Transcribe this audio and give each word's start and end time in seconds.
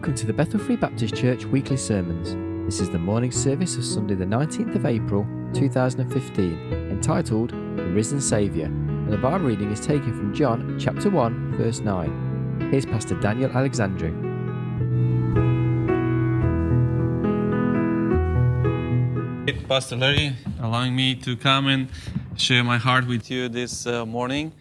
Welcome 0.00 0.14
to 0.14 0.26
the 0.26 0.32
Bethel 0.32 0.58
Free 0.58 0.76
Baptist 0.76 1.14
Church 1.14 1.44
weekly 1.44 1.76
sermons. 1.76 2.34
This 2.64 2.80
is 2.80 2.88
the 2.88 2.98
morning 2.98 3.30
service 3.30 3.76
of 3.76 3.84
Sunday, 3.84 4.14
the 4.14 4.24
19th 4.24 4.74
of 4.74 4.86
April 4.86 5.26
2015, 5.52 6.88
entitled 6.90 7.50
The 7.50 7.84
Risen 7.84 8.18
Saviour, 8.18 8.64
and 8.64 9.12
the 9.12 9.18
Bible 9.18 9.44
reading 9.44 9.70
is 9.70 9.78
taken 9.78 10.16
from 10.16 10.32
John 10.32 10.78
chapter 10.80 11.10
1, 11.10 11.58
verse 11.58 11.80
9. 11.80 12.70
Here's 12.70 12.86
Pastor 12.86 13.14
Daniel 13.20 13.50
Alexandru. 13.50 14.10
Pastor 19.68 19.96
Larry, 19.96 20.34
allowing 20.62 20.96
me 20.96 21.14
to 21.16 21.36
come 21.36 21.66
and 21.66 21.90
share 22.38 22.64
my 22.64 22.78
heart 22.78 23.06
with 23.06 23.30
you 23.30 23.50
this 23.50 23.86
uh, 23.86 24.06
morning 24.06 24.52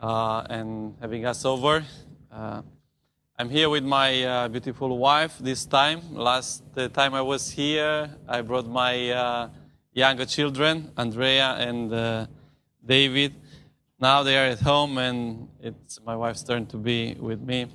uh, 0.00 0.46
and 0.48 0.96
having 1.02 1.26
us 1.26 1.44
over. 1.44 1.84
Uh, 2.32 2.62
I'm 3.40 3.48
here 3.48 3.70
with 3.70 3.84
my 3.84 4.22
uh, 4.22 4.48
beautiful 4.48 4.98
wife 4.98 5.38
this 5.38 5.64
time. 5.64 6.02
Last 6.12 6.62
time 6.92 7.14
I 7.14 7.22
was 7.22 7.50
here, 7.50 8.10
I 8.28 8.42
brought 8.42 8.68
my 8.68 9.08
uh, 9.08 9.48
younger 9.94 10.26
children, 10.26 10.92
Andrea 10.94 11.56
and 11.58 11.90
uh, 11.90 12.26
David. 12.84 13.34
Now 13.98 14.22
they 14.22 14.36
are 14.36 14.44
at 14.44 14.60
home, 14.60 14.98
and 14.98 15.48
it's 15.58 15.98
my 16.04 16.14
wife's 16.14 16.42
turn 16.42 16.66
to 16.66 16.76
be 16.76 17.16
with 17.18 17.40
me. 17.40 17.68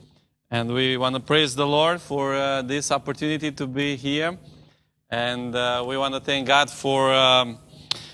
And 0.51 0.71
we 0.71 0.97
want 0.97 1.15
to 1.15 1.19
praise 1.19 1.55
the 1.55 1.65
Lord 1.65 1.99
for 1.99 2.35
uh, 2.35 2.61
this 2.61 2.91
opportunity 2.91 3.51
to 3.53 3.65
be 3.65 3.95
here. 3.95 4.37
And 5.09 5.55
uh, 5.55 5.83
we 5.87 5.97
want 5.97 6.13
to 6.13 6.19
thank 6.19 6.45
God 6.45 6.69
for 6.69 7.11
um, 7.11 7.57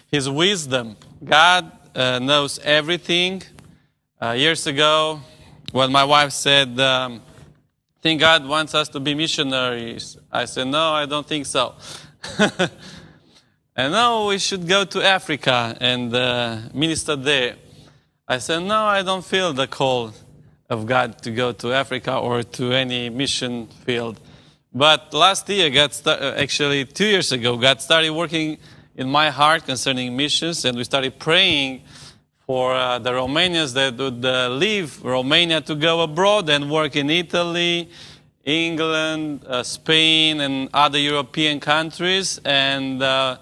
His 0.10 0.30
wisdom. 0.30 0.96
God 1.22 1.70
uh, 1.94 2.18
knows 2.20 2.60
everything. 2.60 3.44
years 4.36 4.68
ago, 4.68 5.20
when 5.74 5.92
my 5.92 6.06
wife 6.06 6.32
said, 6.32 6.80
um, 6.80 7.22
think 8.02 8.20
God 8.20 8.48
wants 8.48 8.74
us 8.74 8.90
to 8.90 9.00
be 9.00 9.14
missionaries. 9.14 10.18
I 10.32 10.46
said, 10.46 10.68
no, 10.68 10.94
I 10.94 11.06
don't 11.06 11.28
think 11.28 11.46
so. 11.46 11.76
and 13.76 13.94
now 13.94 14.28
we 14.28 14.40
should 14.40 14.68
go 14.68 14.86
to 14.86 15.04
Africa 15.04 15.78
and 15.80 16.14
uh, 16.14 16.58
minister 16.74 17.16
there. 17.16 17.58
I 18.28 18.40
said, 18.40 18.60
no, 18.60 18.86
I 18.86 19.04
don't 19.04 19.24
feel 19.24 19.54
the 19.54 19.68
call 19.68 20.14
of 20.70 20.86
God 20.86 21.22
to 21.22 21.32
go 21.32 21.52
to 21.52 21.74
Africa 21.74 22.18
or 22.18 22.42
to 22.42 22.72
any 22.72 23.10
mission 23.10 23.68
field. 23.86 24.20
But 24.74 25.14
last 25.14 25.48
year, 25.50 25.70
God 25.70 25.94
start, 25.94 26.22
uh, 26.22 26.34
actually 26.38 26.86
two 26.86 27.06
years 27.06 27.32
ago, 27.32 27.58
God 27.58 27.82
started 27.82 28.12
working 28.12 28.58
in 28.96 29.10
my 29.10 29.30
heart 29.30 29.66
concerning 29.66 30.16
missions, 30.16 30.66
and 30.66 30.78
we 30.78 30.86
started 30.86 31.20
praying 31.20 31.84
for 32.46 32.74
uh, 32.74 33.00
the 33.00 33.12
Romanians 33.12 33.74
that 33.74 33.98
would 33.98 34.26
uh, 34.26 34.50
leave 34.50 35.04
Romania 35.04 35.62
to 35.62 35.76
go 35.76 36.02
abroad 36.02 36.50
and 36.50 36.70
work 36.70 36.96
in 36.96 37.10
Italy, 37.10 37.90
England, 38.44 39.46
uh, 39.48 39.64
Spain, 39.64 40.42
and 40.42 40.70
other 40.74 40.98
European 40.98 41.60
countries. 41.60 42.40
And 42.44 43.02
uh, 43.02 43.38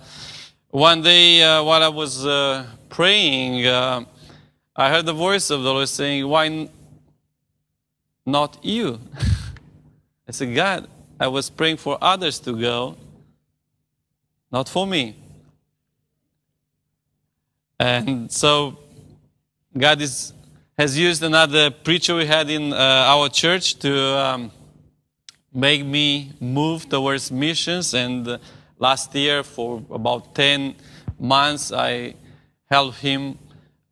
one 0.69 1.01
day, 1.01 1.41
uh, 1.41 1.63
while 1.63 1.83
I 1.83 1.87
was 1.87 2.25
uh, 2.25 2.65
praying, 2.89 3.65
I 3.65 4.89
heard 4.89 5.05
the 5.05 5.13
voice 5.13 5.49
of 5.49 5.63
the 5.63 5.73
Lord 5.73 5.89
saying, 5.89 6.27
Why 6.27 6.69
not 8.25 8.63
you? 8.63 8.99
I 10.27 10.31
said, 10.31 10.53
God, 10.53 10.87
I 11.19 11.27
was 11.27 11.49
praying 11.49 11.77
for 11.77 11.97
others 12.01 12.39
to 12.39 12.57
go, 12.57 12.95
not 14.51 14.69
for 14.69 14.85
me. 14.85 15.15
And 17.79 18.31
so 18.31 18.77
God 19.77 20.01
is, 20.01 20.33
has 20.79 20.97
used 20.97 21.21
another 21.21 21.69
preacher 21.69 22.15
we 22.15 22.25
had 22.25 22.49
in 22.49 22.73
uh, 22.73 22.75
our 22.75 23.29
church 23.29 23.75
to 23.75 24.17
um, 24.17 24.51
make 25.53 25.85
me 25.85 26.33
move 26.39 26.89
towards 26.89 27.31
missions. 27.31 27.93
And 27.93 28.27
uh, 28.27 28.39
last 28.79 29.13
year, 29.13 29.43
for 29.43 29.83
about 29.91 30.33
10 30.33 30.73
months, 31.19 31.71
I 31.71 32.15
helped 32.65 32.97
him 32.97 33.37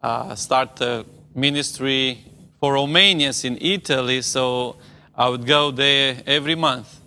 uh, 0.01 0.33
start 0.33 0.81
a 0.81 1.05
ministry 1.35 2.25
for 2.59 2.73
Romanians 2.73 3.45
in 3.45 3.59
Italy. 3.61 4.23
So 4.23 4.77
I 5.15 5.29
would 5.29 5.45
go 5.45 5.69
there 5.69 6.23
every 6.25 6.55
month. 6.55 7.01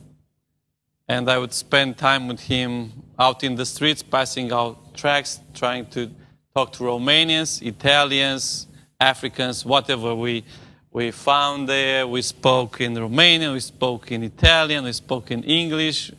And 1.09 1.29
I 1.29 1.39
would 1.39 1.53
spend 1.53 1.99
time 1.99 2.29
with 2.29 2.39
him 2.39 2.93
out 3.19 3.43
in 3.43 3.57
the 3.57 3.67
streets, 3.67 4.01
passing 4.05 4.53
out 4.53 4.95
tracts, 4.95 5.41
trying 5.55 5.87
to 5.87 6.09
talked 6.55 6.75
to 6.75 6.85
Romanians, 6.85 7.63
Italians, 7.63 8.67
Africans, 8.99 9.65
whatever 9.65 10.15
we, 10.15 10.45
we 10.91 11.11
found 11.11 11.69
there. 11.69 12.07
We 12.07 12.23
spoke 12.23 12.81
in 12.81 12.95
Romanian, 12.95 13.53
we 13.53 13.61
spoke 13.61 14.11
in 14.11 14.23
Italian, 14.25 14.85
we 14.85 14.93
spoke 14.93 15.31
in 15.31 15.45
English. 15.45 16.11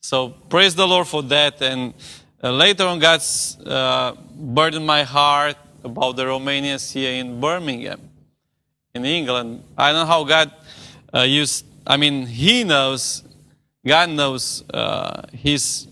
So 0.00 0.30
praise 0.30 0.74
the 0.74 0.86
Lord 0.86 1.06
for 1.06 1.22
that. 1.24 1.62
And 1.62 1.94
uh, 2.42 2.50
later 2.50 2.84
on, 2.86 2.98
God's 2.98 3.56
uh, 3.64 4.14
burdened 4.34 4.86
my 4.86 5.04
heart 5.04 5.56
about 5.84 6.16
the 6.16 6.24
Romanians 6.24 6.92
here 6.92 7.12
in 7.12 7.40
Birmingham, 7.40 8.00
in 8.94 9.04
England. 9.04 9.62
I 9.76 9.92
don't 9.92 10.02
know 10.02 10.06
how 10.06 10.24
God 10.24 10.50
uh, 11.14 11.20
used, 11.20 11.64
I 11.86 11.96
mean, 11.96 12.26
He 12.26 12.64
knows, 12.64 13.22
God 13.86 14.10
knows 14.10 14.64
uh, 14.70 15.22
His 15.32 15.86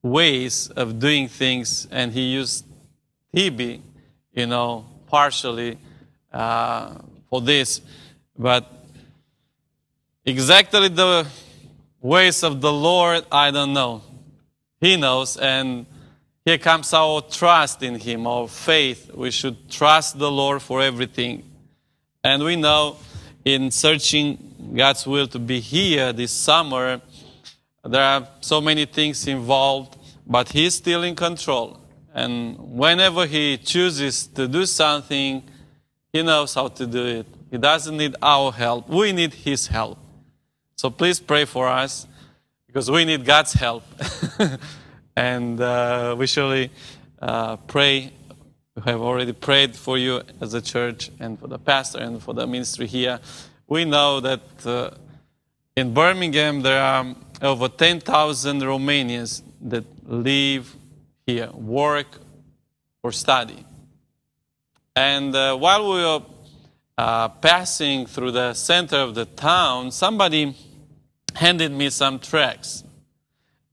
ways 0.00 0.70
of 0.70 1.00
doing 1.00 1.26
things, 1.26 1.88
and 1.90 2.12
He 2.12 2.22
used 2.22 2.64
Hebe, 3.34 3.80
you 4.32 4.46
know, 4.46 4.86
partially 5.06 5.78
uh, 6.32 6.94
for 7.28 7.40
this. 7.40 7.80
But 8.38 8.70
exactly 10.24 10.88
the 10.88 11.26
ways 12.00 12.42
of 12.42 12.60
the 12.60 12.72
Lord, 12.72 13.24
I 13.30 13.50
don't 13.50 13.72
know. 13.72 14.02
He 14.80 14.96
knows, 14.96 15.36
and 15.36 15.86
here 16.44 16.58
comes 16.58 16.94
our 16.94 17.20
trust 17.22 17.82
in 17.82 17.96
Him, 17.96 18.26
our 18.26 18.48
faith. 18.48 19.10
We 19.12 19.30
should 19.30 19.68
trust 19.68 20.18
the 20.18 20.30
Lord 20.30 20.62
for 20.62 20.80
everything. 20.80 21.42
And 22.22 22.42
we 22.42 22.56
know 22.56 22.96
in 23.44 23.70
searching 23.70 24.72
God's 24.74 25.06
will 25.06 25.26
to 25.28 25.38
be 25.38 25.60
here 25.60 26.12
this 26.12 26.30
summer, 26.30 27.00
there 27.84 28.02
are 28.02 28.28
so 28.40 28.60
many 28.60 28.84
things 28.84 29.26
involved, 29.26 29.96
but 30.26 30.50
He's 30.50 30.74
still 30.74 31.02
in 31.02 31.16
control. 31.16 31.77
And 32.14 32.58
whenever 32.58 33.26
he 33.26 33.58
chooses 33.58 34.26
to 34.28 34.48
do 34.48 34.66
something, 34.66 35.42
he 36.12 36.22
knows 36.22 36.54
how 36.54 36.68
to 36.68 36.86
do 36.86 37.04
it. 37.04 37.26
He 37.50 37.58
doesn't 37.58 37.96
need 37.96 38.16
our 38.22 38.52
help. 38.52 38.88
We 38.88 39.12
need 39.12 39.34
his 39.34 39.66
help. 39.66 39.98
So 40.76 40.90
please 40.90 41.20
pray 41.20 41.44
for 41.44 41.68
us 41.68 42.06
because 42.66 42.90
we 42.90 43.04
need 43.04 43.24
God's 43.24 43.52
help. 43.52 43.82
and 45.16 45.60
uh, 45.60 46.14
we 46.18 46.26
surely 46.26 46.70
uh, 47.20 47.56
pray. 47.56 48.12
We 48.76 48.82
have 48.82 49.00
already 49.00 49.32
prayed 49.32 49.74
for 49.74 49.98
you 49.98 50.22
as 50.40 50.54
a 50.54 50.62
church 50.62 51.10
and 51.18 51.38
for 51.38 51.48
the 51.48 51.58
pastor 51.58 51.98
and 51.98 52.22
for 52.22 52.32
the 52.32 52.46
ministry 52.46 52.86
here. 52.86 53.18
We 53.66 53.84
know 53.84 54.20
that 54.20 54.66
uh, 54.66 54.90
in 55.76 55.92
Birmingham 55.92 56.62
there 56.62 56.80
are 56.80 57.14
over 57.42 57.68
10,000 57.68 58.60
Romanians 58.60 59.42
that 59.62 59.84
live 60.08 60.74
here, 61.28 61.50
work 61.52 62.06
or 63.02 63.12
study. 63.12 63.62
And 64.96 65.36
uh, 65.36 65.58
while 65.58 65.82
we 65.92 66.02
were 66.02 66.22
uh, 66.96 67.28
passing 67.28 68.06
through 68.06 68.30
the 68.30 68.54
center 68.54 68.96
of 68.96 69.14
the 69.14 69.26
town, 69.26 69.90
somebody 69.90 70.56
handed 71.34 71.70
me 71.70 71.90
some 71.90 72.18
tracts. 72.18 72.82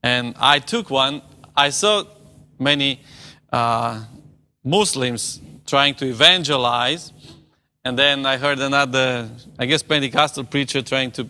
And 0.02 0.34
I 0.38 0.58
took 0.58 0.90
one. 0.90 1.22
I 1.56 1.70
saw 1.70 2.04
many 2.58 3.00
uh, 3.50 4.04
Muslims 4.62 5.40
trying 5.66 5.94
to 5.94 6.06
evangelize. 6.06 7.10
And 7.86 7.98
then 7.98 8.26
I 8.26 8.36
heard 8.36 8.58
another, 8.58 9.30
I 9.58 9.64
guess, 9.64 9.82
Pentecostal 9.82 10.44
preacher 10.44 10.82
trying 10.82 11.10
to 11.12 11.26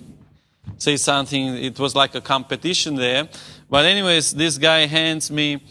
say 0.77 0.97
something. 0.97 1.57
It 1.57 1.79
was 1.79 1.95
like 1.95 2.17
a 2.17 2.21
competition 2.21 2.97
there. 2.97 3.29
But, 3.71 3.85
anyways, 3.85 4.35
this 4.35 4.59
guy 4.59 4.87
hands 4.87 5.31
me 5.31 5.63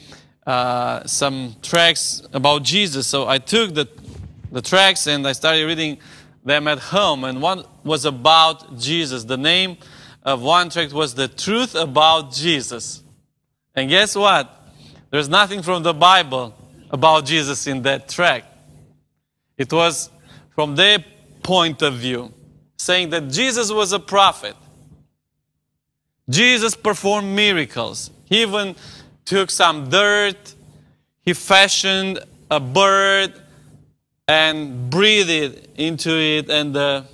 uh, 0.45 1.05
some 1.05 1.55
tracts 1.61 2.21
about 2.33 2.63
Jesus. 2.63 3.07
So 3.07 3.27
I 3.27 3.37
took 3.37 3.73
the, 3.73 3.87
the 4.51 4.61
tracts 4.61 5.07
and 5.07 5.27
I 5.27 5.31
started 5.31 5.65
reading 5.65 5.97
them 6.43 6.67
at 6.67 6.79
home. 6.79 7.23
And 7.23 7.41
one 7.41 7.63
was 7.83 8.05
about 8.05 8.77
Jesus. 8.77 9.23
The 9.23 9.37
name 9.37 9.77
of 10.23 10.41
one 10.41 10.69
track 10.69 10.91
was 10.91 11.15
The 11.15 11.27
Truth 11.27 11.75
About 11.75 12.31
Jesus. 12.31 13.03
And 13.75 13.89
guess 13.89 14.15
what? 14.15 14.51
There's 15.11 15.29
nothing 15.29 15.61
from 15.61 15.83
the 15.83 15.93
Bible 15.93 16.55
about 16.91 17.25
Jesus 17.25 17.67
in 17.67 17.81
that 17.83 18.09
track. 18.09 18.43
It 19.57 19.71
was 19.71 20.09
from 20.53 20.75
their 20.75 21.03
point 21.43 21.81
of 21.81 21.95
view, 21.95 22.33
saying 22.77 23.09
that 23.11 23.29
Jesus 23.29 23.71
was 23.71 23.93
a 23.93 23.99
prophet. 23.99 24.55
Jesus 26.29 26.75
performed 26.75 27.35
miracles. 27.35 28.09
He 28.25 28.41
even 28.41 28.75
took 29.25 29.49
some 29.51 29.89
dirt, 29.89 30.55
he 31.21 31.33
fashioned 31.33 32.19
a 32.49 32.59
bird 32.59 33.33
and 34.27 34.89
breathed 34.89 35.67
into 35.75 36.11
it, 36.11 36.49
and 36.49 36.73
the 36.73 37.05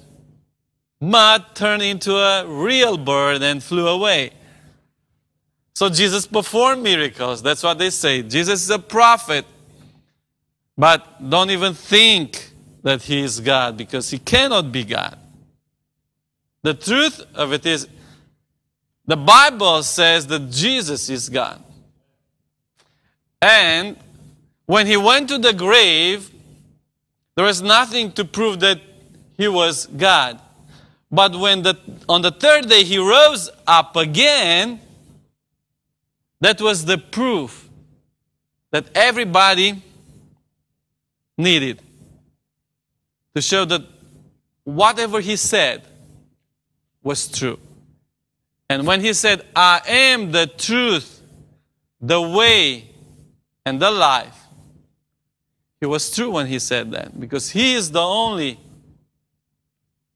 mud 0.99 1.45
turned 1.55 1.81
into 1.81 2.15
a 2.15 2.45
real 2.45 2.97
bird 2.97 3.41
and 3.41 3.63
flew 3.63 3.87
away. 3.87 4.31
So 5.73 5.89
Jesus 5.89 6.27
performed 6.27 6.83
miracles. 6.83 7.41
That's 7.41 7.63
what 7.63 7.79
they 7.79 7.89
say. 7.89 8.21
Jesus 8.21 8.63
is 8.63 8.69
a 8.69 8.79
prophet. 8.79 9.45
But 10.77 11.29
don't 11.29 11.49
even 11.49 11.73
think 11.73 12.51
that 12.83 13.01
he 13.01 13.21
is 13.21 13.39
God 13.39 13.77
because 13.77 14.09
he 14.09 14.19
cannot 14.19 14.71
be 14.71 14.83
God. 14.83 15.17
The 16.63 16.73
truth 16.73 17.25
of 17.33 17.53
it 17.53 17.65
is, 17.65 17.87
the 19.05 19.17
Bible 19.17 19.81
says 19.83 20.27
that 20.27 20.51
Jesus 20.51 21.09
is 21.09 21.29
God. 21.29 21.63
And 23.41 23.97
when 24.65 24.87
he 24.87 24.97
went 24.97 25.29
to 25.29 25.37
the 25.37 25.53
grave, 25.53 26.31
there 27.35 27.45
was 27.45 27.61
nothing 27.61 28.11
to 28.13 28.25
prove 28.25 28.59
that 28.59 28.79
he 29.37 29.47
was 29.47 29.87
God. 29.87 30.39
But 31.11 31.35
when 31.35 31.63
the, 31.63 31.77
on 32.07 32.21
the 32.21 32.31
third 32.31 32.69
day 32.69 32.83
he 32.83 32.97
rose 32.97 33.49
up 33.67 33.95
again, 33.95 34.79
that 36.39 36.61
was 36.61 36.85
the 36.85 36.97
proof 36.97 37.69
that 38.71 38.85
everybody 38.95 39.81
needed 41.37 41.81
to 43.35 43.41
show 43.41 43.65
that 43.65 43.81
whatever 44.63 45.19
he 45.19 45.35
said 45.35 45.81
was 47.03 47.27
true. 47.27 47.59
And 48.69 48.87
when 48.87 49.01
he 49.01 49.13
said, 49.13 49.45
I 49.55 49.81
am 49.85 50.31
the 50.31 50.47
truth, 50.47 51.21
the 51.99 52.21
way, 52.21 52.90
and 53.65 53.81
the 53.81 53.91
life, 53.91 54.37
he 55.79 55.85
was 55.85 56.13
true 56.13 56.31
when 56.31 56.47
he 56.47 56.59
said 56.59 56.91
that 56.91 57.19
because 57.19 57.49
he 57.49 57.73
is 57.73 57.91
the 57.91 58.01
only 58.01 58.59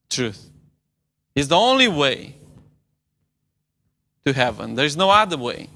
truth. 0.09 0.50
He's 1.33 1.47
the 1.47 1.57
only 1.57 1.88
way 1.88 2.36
to 4.25 4.33
heaven. 4.33 4.75
There's 4.75 4.95
no 4.95 5.09
other 5.09 5.38
way. 5.38 5.69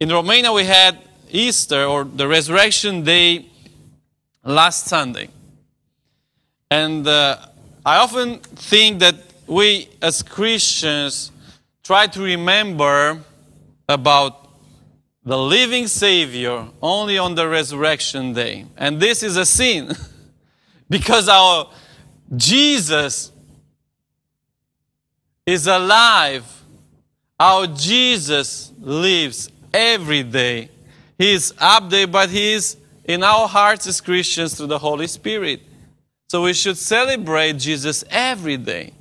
In 0.00 0.10
Romania, 0.10 0.52
we 0.52 0.64
had 0.64 0.98
Easter 1.30 1.84
or 1.84 2.04
the 2.04 2.26
Resurrection 2.26 3.02
Day 3.02 3.46
last 4.44 4.86
Sunday. 4.86 5.28
And 6.70 7.06
uh, 7.06 7.38
I 7.84 7.96
often 7.98 8.38
think 8.38 9.00
that 9.00 9.16
we 9.46 9.88
as 10.02 10.22
Christians 10.22 11.32
try 11.82 12.06
to 12.06 12.22
remember 12.22 13.20
about 13.88 14.47
the 15.28 15.36
living 15.36 15.86
Savior 15.86 16.66
only 16.80 17.18
on 17.18 17.34
the 17.34 17.46
resurrection 17.46 18.32
day. 18.32 18.64
And 18.78 18.98
this 18.98 19.22
is 19.22 19.36
a 19.36 19.44
sin 19.44 19.94
because 20.88 21.28
our 21.28 21.70
Jesus 22.34 23.30
is 25.44 25.66
alive. 25.66 26.46
Our 27.38 27.66
Jesus 27.66 28.72
lives 28.80 29.50
every 29.74 30.22
day. 30.22 30.70
He 31.18 31.34
is 31.34 31.52
up 31.58 31.90
there, 31.90 32.06
but 32.06 32.30
He 32.30 32.54
is 32.54 32.78
in 33.04 33.22
our 33.22 33.46
hearts 33.46 33.86
as 33.86 34.00
Christians 34.00 34.54
through 34.54 34.68
the 34.68 34.78
Holy 34.78 35.06
Spirit. 35.06 35.60
So 36.30 36.44
we 36.44 36.54
should 36.54 36.78
celebrate 36.78 37.58
Jesus 37.58 38.02
every 38.08 38.56
day. 38.56 38.94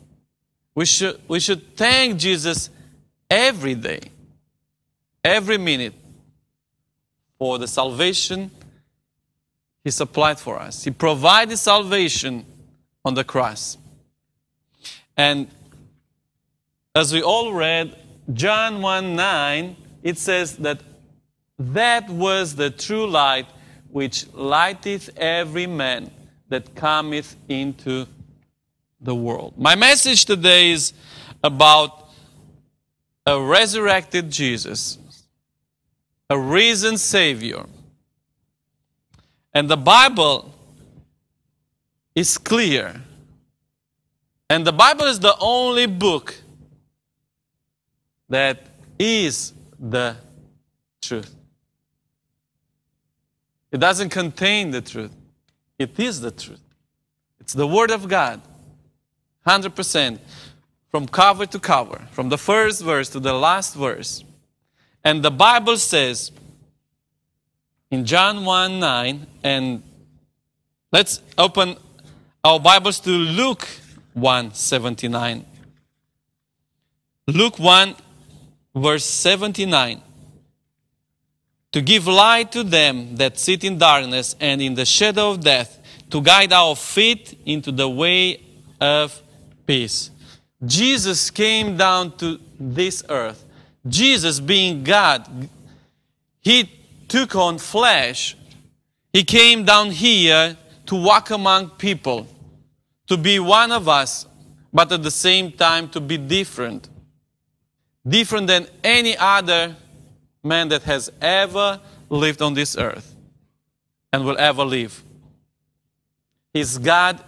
We 0.76 0.86
should, 0.86 1.22
we 1.30 1.40
should 1.40 1.78
thank 1.78 2.20
Jesus 2.20 2.70
every 3.32 3.76
day, 3.76 4.02
every 5.24 5.58
minute 5.58 5.94
for 7.38 7.58
the 7.58 7.68
salvation 7.68 8.52
He 9.84 9.92
supplied 9.92 10.40
for 10.40 10.60
us. 10.60 10.84
He 10.84 10.92
provided 10.92 11.58
salvation 11.58 12.46
on 13.06 13.14
the 13.14 13.24
cross. 13.24 13.78
And 15.16 15.48
as 16.94 17.14
we 17.14 17.22
all 17.22 17.54
read, 17.54 17.96
John 18.34 18.82
1 18.82 19.16
9, 19.16 19.76
it 20.04 20.18
says 20.18 20.58
that 20.58 20.82
that 21.60 22.10
was 22.10 22.56
the 22.56 22.70
true 22.70 23.08
light 23.08 23.48
which 23.90 24.32
lighteth 24.34 25.10
every 25.18 25.68
man 25.68 26.12
that 26.50 26.76
cometh 26.76 27.36
into 27.48 28.06
the 29.02 29.16
world. 29.16 29.54
My 29.58 29.76
message 29.76 30.26
today 30.26 30.72
is 30.72 30.94
about 31.44 32.10
a 33.26 33.40
resurrected 33.40 34.32
Jesus, 34.32 34.98
a 36.30 36.38
risen 36.38 36.98
Savior. 36.98 37.66
And 39.54 39.70
the 39.70 39.78
Bible 39.78 40.54
is 42.14 42.38
clear. 42.38 43.02
And 44.50 44.66
the 44.66 44.74
Bible 44.74 45.06
is 45.06 45.20
the 45.20 45.36
only 45.40 45.86
book 45.86 46.36
that 48.30 48.68
is 49.00 49.54
the 49.80 50.16
truth. 51.02 51.34
It 53.72 53.80
doesn't 53.80 54.10
contain 54.10 54.72
the 54.72 54.82
truth. 54.82 55.16
It 55.78 56.00
is 56.00 56.22
the 56.22 56.32
truth. 56.32 56.62
It's 57.40 57.54
the 57.54 57.68
Word 57.68 57.92
of 57.92 58.08
God. 58.08 58.42
100%. 59.46 60.20
From 60.90 61.08
cover 61.08 61.46
to 61.46 61.60
cover. 61.60 62.08
From 62.12 62.30
the 62.30 62.38
first 62.38 62.82
verse 62.82 63.10
to 63.10 63.20
the 63.20 63.34
last 63.34 63.76
verse. 63.76 64.24
And 65.08 65.24
the 65.24 65.32
Bible 65.32 65.78
says 65.78 66.34
in 67.90 68.04
John 68.04 68.44
1 68.44 68.78
9, 68.78 69.28
and 69.42 69.82
let's 70.92 71.22
open 71.38 71.78
our 72.44 72.60
Bibles 72.60 73.00
to 73.00 73.12
Luke 73.12 73.66
1 74.16 74.54
79. 74.54 75.46
Luke 77.28 77.58
1 77.58 77.96
verse 78.76 79.06
79 79.06 80.02
to 81.72 81.82
give 81.82 82.06
light 82.06 82.52
to 82.52 82.64
them 82.64 83.16
that 83.16 83.40
sit 83.40 83.64
in 83.64 83.78
darkness 83.78 84.36
and 84.42 84.62
in 84.62 84.74
the 84.74 84.86
shadow 84.86 85.32
of 85.32 85.40
death, 85.40 85.80
to 86.10 86.22
guide 86.22 86.52
our 86.52 86.76
feet 86.76 87.40
into 87.46 87.72
the 87.72 87.88
way 87.88 88.44
of 88.82 89.24
peace. 89.66 90.12
Jesus 90.66 91.30
came 91.30 91.78
down 91.78 92.18
to 92.18 92.42
this 92.60 93.06
earth. 93.08 93.46
Jesus, 93.90 94.40
being 94.40 94.84
God, 94.84 95.50
He 96.42 96.70
took 97.08 97.36
on 97.36 97.58
flesh. 97.58 98.36
He 99.14 99.24
came 99.24 99.64
down 99.66 99.92
here 99.92 100.58
to 100.88 100.96
walk 100.96 101.30
among 101.32 101.72
people, 101.72 102.28
to 103.08 103.18
be 103.18 103.40
one 103.40 103.72
of 103.72 103.88
us, 103.88 104.26
but 104.74 104.92
at 104.92 105.04
the 105.04 105.12
same 105.12 105.52
time 105.52 105.90
to 105.90 106.00
be 106.00 106.18
different. 106.18 106.90
Different 108.08 108.48
than 108.48 108.68
any 108.84 109.18
other 109.18 109.76
man 110.44 110.70
that 110.70 110.84
has 110.84 111.12
ever 111.22 111.82
lived 112.10 112.42
on 112.42 112.54
this 112.54 112.78
earth 112.78 113.16
and 114.14 114.26
will 114.26 114.38
ever 114.38 114.64
live. 114.64 115.04
He's 116.54 116.78
God 116.78 117.22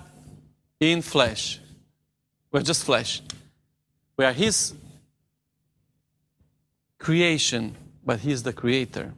in 0.79 1.01
flesh. 1.01 1.60
We're 2.51 2.62
just 2.62 2.83
flesh. 2.83 3.22
We 4.17 4.25
are 4.25 4.33
His 4.33 4.74
creation, 7.00 7.75
but 8.06 8.20
He's 8.20 8.44
the 8.44 8.53
creator. 8.53 9.13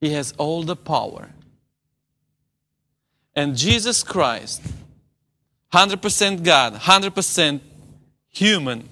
He 0.00 0.12
has 0.12 0.32
all 0.38 0.62
the 0.62 0.76
power. 0.76 1.30
And 3.34 3.56
Jesus 3.56 4.02
Christ, 4.02 4.62
100% 5.72 6.42
God, 6.42 6.74
100% 6.74 7.60
human, 8.28 8.88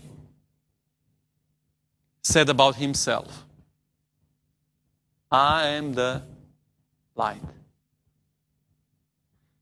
said 2.23 2.49
about 2.49 2.77
himself 2.77 3.45
I 5.31 5.69
am 5.69 5.95
the 5.95 6.23
light. 7.15 7.41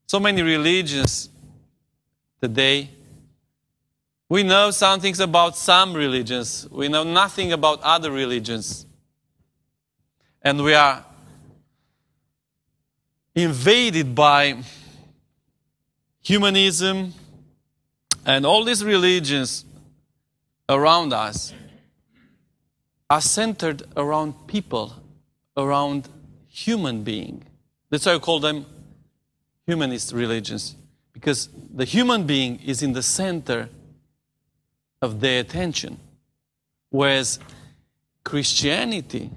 So 0.06 0.18
many 0.18 0.40
religions 0.40 1.28
today. 2.40 2.88
We 4.28 4.42
know 4.42 4.70
some 4.70 5.00
things 5.00 5.20
about 5.20 5.56
some 5.56 5.94
religions. 5.94 6.68
We 6.70 6.88
know 6.88 7.02
nothing 7.02 7.52
about 7.52 7.80
other 7.82 8.10
religions. 8.10 8.86
And 10.42 10.62
we 10.62 10.74
are 10.74 11.04
invaded 13.34 14.14
by 14.14 14.62
humanism 16.20 17.14
and 18.26 18.44
all 18.44 18.64
these 18.64 18.84
religions 18.84 19.64
around 20.68 21.14
us 21.14 21.54
are 23.08 23.22
centered 23.22 23.84
around 23.96 24.34
people, 24.46 24.92
around 25.56 26.08
human 26.48 27.02
being. 27.02 27.42
That's 27.88 28.04
why 28.04 28.14
I 28.14 28.18
call 28.18 28.40
them 28.40 28.66
humanist 29.66 30.12
religions, 30.12 30.76
because 31.14 31.48
the 31.74 31.86
human 31.86 32.26
being 32.26 32.60
is 32.60 32.82
in 32.82 32.92
the 32.92 33.02
center 33.02 33.70
of 35.00 35.20
their 35.20 35.40
attention. 35.40 35.98
Whereas 36.90 37.38
Christianity 38.24 39.30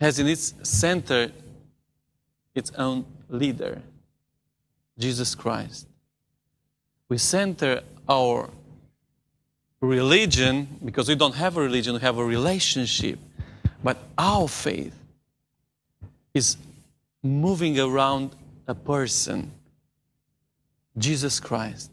has 0.00 0.18
in 0.18 0.26
its 0.26 0.54
center 0.62 1.30
its 2.54 2.72
own 2.72 3.04
leader, 3.28 3.80
Jesus 4.98 5.34
Christ. 5.34 5.86
We 7.08 7.18
center 7.18 7.82
our 8.08 8.50
religion 9.80 10.66
because 10.84 11.08
we 11.08 11.14
don't 11.14 11.36
have 11.36 11.56
a 11.56 11.60
religion, 11.60 11.94
we 11.94 12.00
have 12.00 12.18
a 12.18 12.24
relationship. 12.24 13.18
But 13.84 13.98
our 14.18 14.48
faith 14.48 14.96
is 16.34 16.56
moving 17.22 17.78
around 17.78 18.34
a 18.66 18.74
person, 18.74 19.52
Jesus 20.98 21.38
Christ, 21.38 21.91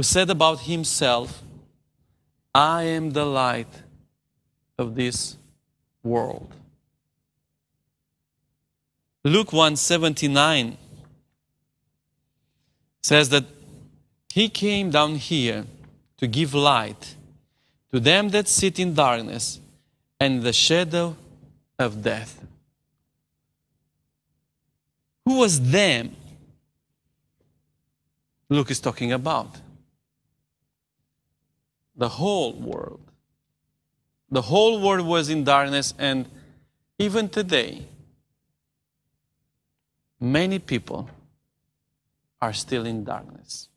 who 0.00 0.04
said 0.04 0.30
about 0.30 0.60
himself, 0.60 1.42
I 2.54 2.84
am 2.84 3.10
the 3.10 3.26
light 3.26 3.82
of 4.78 4.94
this 4.94 5.36
world. 6.02 6.50
Luke 9.22 9.52
179 9.52 10.78
says 13.02 13.28
that 13.28 13.44
he 14.32 14.48
came 14.48 14.88
down 14.88 15.16
here 15.16 15.66
to 16.16 16.26
give 16.26 16.54
light 16.54 17.16
to 17.92 18.00
them 18.00 18.30
that 18.30 18.48
sit 18.48 18.78
in 18.78 18.94
darkness 18.94 19.60
and 20.18 20.42
the 20.42 20.54
shadow 20.54 21.14
of 21.78 22.02
death. 22.02 22.42
Who 25.26 25.40
was 25.40 25.60
them 25.60 26.16
Luke 28.48 28.70
is 28.70 28.80
talking 28.80 29.12
about? 29.12 29.60
The 32.00 32.08
whole 32.08 32.54
world. 32.54 33.02
The 34.30 34.40
whole 34.40 34.80
world 34.80 35.06
was 35.06 35.28
in 35.28 35.44
darkness, 35.44 35.92
and 35.98 36.24
even 36.98 37.28
today, 37.28 37.82
many 40.18 40.58
people 40.58 41.10
are 42.40 42.54
still 42.54 42.86
in 42.86 43.04
darkness. 43.04 43.68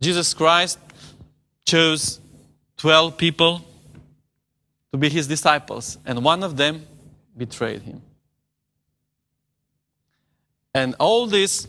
Jesus 0.00 0.34
Christ 0.34 0.80
chose 1.64 2.18
12 2.78 3.16
people 3.16 3.64
to 4.90 4.98
be 4.98 5.08
his 5.08 5.28
disciples, 5.28 5.98
and 6.04 6.24
one 6.24 6.42
of 6.42 6.56
them 6.56 6.84
betrayed 7.36 7.82
him. 7.82 8.02
And 10.74 10.96
all 10.98 11.28
this, 11.28 11.68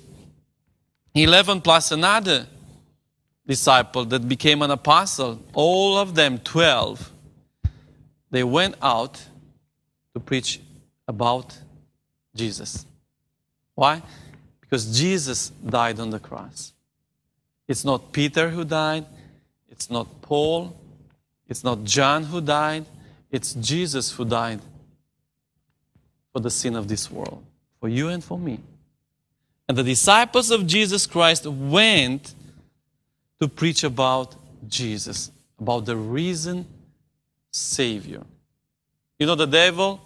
11 1.13 1.61
plus 1.61 1.91
another 1.91 2.47
disciple 3.49 4.05
that 4.05 4.29
became 4.29 4.61
an 4.61 4.69
apostle, 4.69 5.43
all 5.53 5.97
of 5.97 6.13
them, 6.13 6.37
12, 6.37 7.11
they 8.29 8.43
went 8.43 8.75
out 8.79 9.19
to 10.13 10.19
preach 10.19 10.61
about 11.07 11.57
Jesus. 12.35 12.85
Why? 13.73 14.03
Because 14.61 14.95
Jesus 14.95 15.49
died 15.65 15.99
on 15.99 16.11
the 16.11 16.19
cross. 16.19 16.73
It's 17.67 17.83
not 17.83 18.11
Peter 18.11 18.49
who 18.49 18.63
died, 18.63 19.07
it's 19.67 19.89
not 19.89 20.21
Paul, 20.21 20.79
it's 21.47 21.63
not 21.63 21.83
John 21.83 22.25
who 22.25 22.41
died, 22.41 22.85
it's 23.31 23.55
Jesus 23.55 24.11
who 24.11 24.25
died 24.25 24.59
for 26.31 26.39
the 26.39 26.51
sin 26.51 26.75
of 26.75 26.87
this 26.87 27.09
world, 27.09 27.43
for 27.79 27.89
you 27.89 28.09
and 28.09 28.23
for 28.23 28.37
me. 28.37 28.59
And 29.67 29.75
the 29.75 29.83
disciples 29.83 30.51
of 30.51 30.67
Jesus 30.67 31.07
Christ 31.07 31.47
went 31.47 32.35
to 33.39 33.47
preach 33.47 33.83
about 33.83 34.35
Jesus, 34.67 35.31
about 35.59 35.85
the 35.85 35.95
risen 35.95 36.65
Savior. 37.51 38.23
You 39.17 39.25
know, 39.25 39.35
the 39.35 39.47
devil 39.47 40.01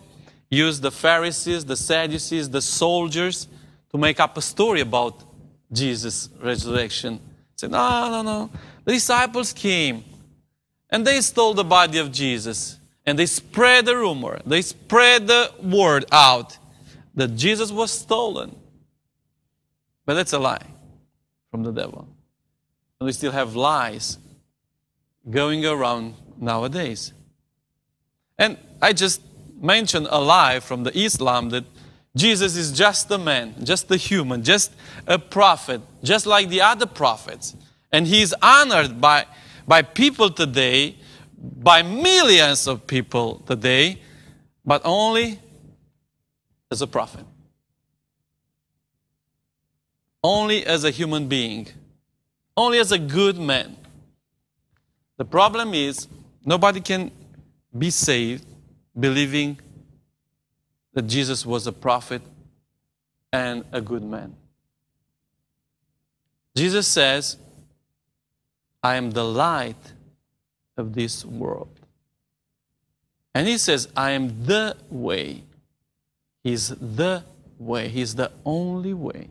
used 0.49 0.81
the 0.81 0.91
Pharisees, 0.91 1.65
the 1.65 1.75
Sadducees, 1.75 2.49
the 2.49 2.61
soldiers 2.61 3.47
to 3.91 3.97
make 3.97 4.19
up 4.19 4.37
a 4.37 4.41
story 4.41 4.81
about 4.81 5.23
Jesus' 5.71 6.29
resurrection. 6.41 7.19
Say, 7.55 7.67
no, 7.67 8.09
no, 8.09 8.21
no. 8.21 8.49
The 8.85 8.93
disciples 8.93 9.53
came 9.53 10.03
and 10.89 11.05
they 11.05 11.21
stole 11.21 11.53
the 11.53 11.63
body 11.63 11.97
of 11.97 12.11
Jesus 12.11 12.77
and 13.05 13.17
they 13.17 13.25
spread 13.25 13.85
the 13.85 13.97
rumor, 13.97 14.39
they 14.45 14.61
spread 14.61 15.27
the 15.27 15.51
word 15.61 16.05
out 16.11 16.57
that 17.15 17.35
Jesus 17.35 17.71
was 17.71 17.91
stolen. 17.91 18.55
But 20.05 20.15
that's 20.15 20.33
a 20.33 20.39
lie 20.39 20.65
from 21.51 21.63
the 21.63 21.71
devil. 21.71 22.07
We 23.03 23.11
still 23.11 23.31
have 23.31 23.55
lies 23.55 24.17
going 25.29 25.65
around 25.65 26.15
nowadays. 26.39 27.13
And 28.37 28.57
I 28.81 28.93
just 28.93 29.21
mentioned 29.59 30.07
a 30.09 30.19
lie 30.19 30.59
from 30.59 30.83
the 30.83 30.97
Islam 30.97 31.49
that 31.49 31.65
Jesus 32.15 32.55
is 32.55 32.71
just 32.71 33.09
a 33.11 33.17
man, 33.17 33.55
just 33.63 33.89
a 33.91 33.97
human, 33.97 34.43
just 34.43 34.71
a 35.07 35.17
prophet, 35.17 35.81
just 36.03 36.25
like 36.25 36.49
the 36.49 36.61
other 36.61 36.85
prophets. 36.85 37.55
And 37.91 38.07
he 38.07 38.21
is 38.21 38.35
honored 38.41 38.99
by, 38.99 39.25
by 39.67 39.81
people 39.81 40.29
today, 40.29 40.95
by 41.37 41.81
millions 41.81 42.67
of 42.67 42.85
people 42.87 43.39
today, 43.47 44.01
but 44.65 44.81
only 44.83 45.39
as 46.71 46.81
a 46.81 46.87
prophet 46.87 47.25
only 50.23 50.65
as 50.65 50.83
a 50.83 50.89
human 50.91 51.27
being, 51.27 51.67
only 52.55 52.79
as 52.79 52.91
a 52.91 52.99
good 52.99 53.37
man. 53.37 53.75
The 55.17 55.25
problem 55.25 55.73
is, 55.73 56.07
nobody 56.45 56.81
can 56.81 57.11
be 57.77 57.89
saved 57.89 58.45
believing 58.97 59.59
that 60.93 61.03
Jesus 61.03 61.45
was 61.45 61.65
a 61.65 61.71
prophet 61.71 62.21
and 63.31 63.63
a 63.71 63.81
good 63.81 64.03
man. 64.03 64.35
Jesus 66.55 66.87
says, 66.87 67.37
I 68.83 68.95
am 68.95 69.11
the 69.11 69.23
light 69.23 69.93
of 70.77 70.93
this 70.93 71.25
world. 71.25 71.79
And 73.33 73.47
he 73.47 73.57
says, 73.57 73.87
I 73.95 74.11
am 74.11 74.45
the 74.45 74.77
way. 74.89 75.43
He's 76.43 76.69
the 76.69 77.23
way. 77.57 77.87
He's 77.87 78.15
the 78.15 78.31
only 78.45 78.93
way. 78.93 79.29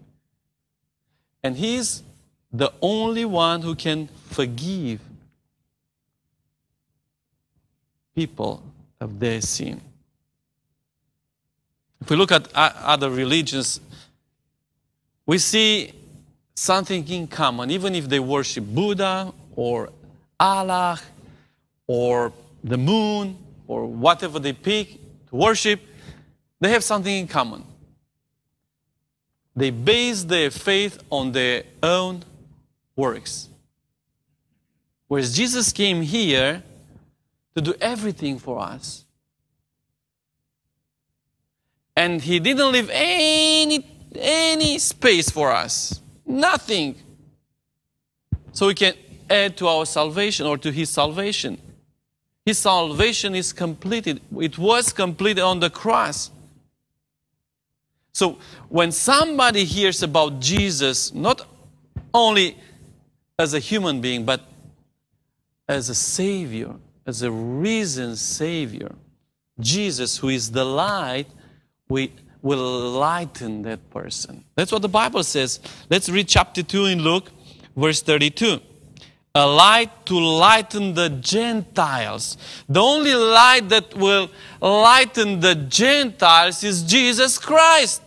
And 1.42 1.56
He's 1.56 2.02
the 2.52 2.72
only 2.82 3.24
one 3.24 3.62
who 3.62 3.74
can 3.74 4.08
forgive 4.30 5.00
people 8.14 8.62
of 9.00 9.18
their 9.18 9.40
sin. 9.40 9.80
If 12.00 12.10
we 12.10 12.16
look 12.16 12.32
at 12.32 12.48
other 12.54 13.10
religions, 13.10 13.80
we 15.24 15.38
see 15.38 15.92
something 16.54 17.08
in 17.08 17.26
common, 17.26 17.70
even 17.70 17.94
if 17.94 18.08
they 18.08 18.20
worship 18.20 18.64
Buddha 18.64 19.32
or 19.56 19.90
Allah 20.38 21.00
or 21.86 22.32
the 22.62 22.76
moon 22.76 23.38
or 23.66 23.86
whatever 23.86 24.38
they 24.38 24.52
pick 24.52 24.94
to 25.28 25.36
worship, 25.36 25.80
they 26.60 26.70
have 26.70 26.84
something 26.84 27.14
in 27.14 27.28
common. 27.28 27.64
They 29.54 29.70
base 29.70 30.24
their 30.24 30.50
faith 30.50 31.02
on 31.10 31.32
their 31.32 31.64
own 31.82 32.24
works. 32.96 33.48
Whereas 35.08 35.36
Jesus 35.36 35.72
came 35.72 36.02
here 36.02 36.62
to 37.54 37.60
do 37.60 37.74
everything 37.80 38.38
for 38.38 38.58
us. 38.58 39.04
And 41.94 42.22
he 42.22 42.40
didn't 42.40 42.72
leave 42.72 42.88
any, 42.90 43.86
any 44.14 44.78
space 44.78 45.28
for 45.28 45.52
us. 45.52 46.00
Nothing. 46.24 46.96
So 48.52 48.68
we 48.68 48.74
can 48.74 48.94
add 49.28 49.56
to 49.58 49.66
our 49.66 49.84
salvation 49.84 50.46
or 50.46 50.56
to 50.58 50.72
his 50.72 50.88
salvation. 50.88 51.58
His 52.44 52.58
salvation 52.58 53.34
is 53.34 53.52
completed. 53.52 54.20
It 54.40 54.58
was 54.58 54.92
completed 54.92 55.42
on 55.42 55.60
the 55.60 55.70
cross. 55.70 56.30
So 58.12 58.38
when 58.68 58.92
somebody 58.92 59.64
hears 59.64 60.02
about 60.02 60.40
Jesus, 60.40 61.12
not 61.14 61.46
only 62.12 62.56
as 63.38 63.54
a 63.54 63.58
human 63.58 64.00
being, 64.00 64.24
but 64.24 64.42
as 65.68 65.88
a 65.88 65.94
Savior, 65.94 66.74
as 67.06 67.22
a 67.22 67.30
risen 67.30 68.16
Savior, 68.16 68.94
Jesus, 69.58 70.18
who 70.18 70.28
is 70.28 70.50
the 70.50 70.64
light, 70.64 71.26
we 71.88 72.12
will 72.40 72.90
lighten 72.90 73.62
that 73.62 73.90
person. 73.90 74.44
That's 74.56 74.72
what 74.72 74.82
the 74.82 74.88
Bible 74.88 75.22
says. 75.22 75.60
Let's 75.88 76.08
read 76.08 76.28
chapter 76.28 76.62
2 76.62 76.86
in 76.86 77.02
Luke, 77.02 77.30
verse 77.76 78.02
32. 78.02 78.60
A 79.34 79.46
light 79.46 80.04
to 80.06 80.18
lighten 80.18 80.92
the 80.92 81.08
Gentiles. 81.08 82.36
The 82.68 82.82
only 82.82 83.14
light 83.14 83.68
that 83.70 83.96
will 83.96 84.30
lighten 84.60 85.40
the 85.40 85.54
Gentiles 85.54 86.62
is 86.62 86.82
Jesus 86.82 87.38
Christ. 87.38 88.02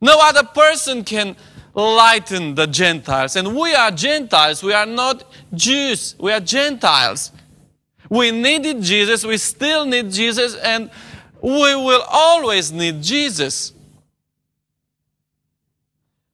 No 0.00 0.18
other 0.20 0.42
person 0.42 1.04
can 1.04 1.36
lighten 1.78 2.56
the 2.56 2.66
Gentiles. 2.66 3.36
And 3.36 3.56
we 3.56 3.72
are 3.72 3.90
Gentiles. 3.90 4.62
We 4.62 4.72
are 4.72 4.86
not 4.86 5.24
Jews. 5.54 6.16
We 6.18 6.32
are 6.32 6.40
Gentiles. 6.40 7.30
We 8.10 8.32
needed 8.32 8.82
Jesus. 8.82 9.24
We 9.24 9.38
still 9.38 9.86
need 9.86 10.10
Jesus. 10.10 10.56
And 10.56 10.90
we 11.40 11.76
will 11.76 12.02
always 12.08 12.72
need 12.72 13.02
Jesus. 13.02 13.72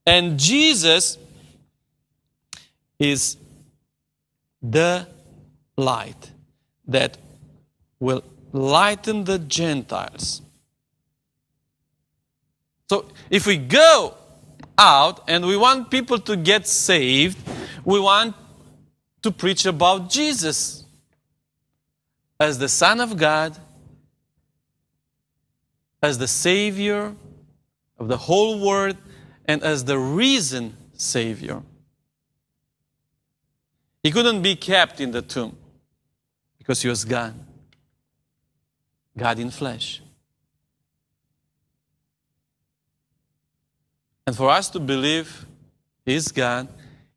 And 0.07 0.39
Jesus 0.39 1.17
is 2.97 3.37
the 4.61 5.07
light 5.77 6.31
that 6.87 7.17
will 7.99 8.23
lighten 8.51 9.25
the 9.25 9.37
Gentiles. 9.37 10.41
So 12.89 13.05
if 13.29 13.45
we 13.45 13.57
go 13.57 14.15
out 14.77 15.21
and 15.27 15.45
we 15.45 15.57
want 15.57 15.89
people 15.89 16.19
to 16.19 16.35
get 16.35 16.67
saved, 16.67 17.37
we 17.83 17.99
want 17.99 18.35
to 19.21 19.31
preach 19.31 19.65
about 19.65 20.09
Jesus 20.09 20.85
as 22.39 22.57
the 22.59 22.69
Son 22.69 22.99
of 22.99 23.17
God, 23.17 23.57
as 26.01 26.17
the 26.17 26.27
Savior 26.27 27.15
of 27.97 28.07
the 28.07 28.17
whole 28.17 28.59
world, 28.59 28.97
and 29.45 29.63
as 29.63 29.85
the 29.85 29.97
reason 29.97 30.75
Savior. 30.93 31.61
He 34.03 34.11
couldn't 34.11 34.41
be 34.41 34.55
kept 34.55 34.99
in 34.99 35.11
the 35.11 35.21
tomb 35.21 35.57
because 36.57 36.81
he 36.81 36.87
was 36.87 37.05
gone. 37.05 37.45
God 39.17 39.39
in 39.39 39.49
flesh. 39.49 40.01
And 44.27 44.35
for 44.35 44.49
us 44.49 44.69
to 44.69 44.79
believe 44.79 45.45
He's 46.05 46.31
God, 46.31 46.67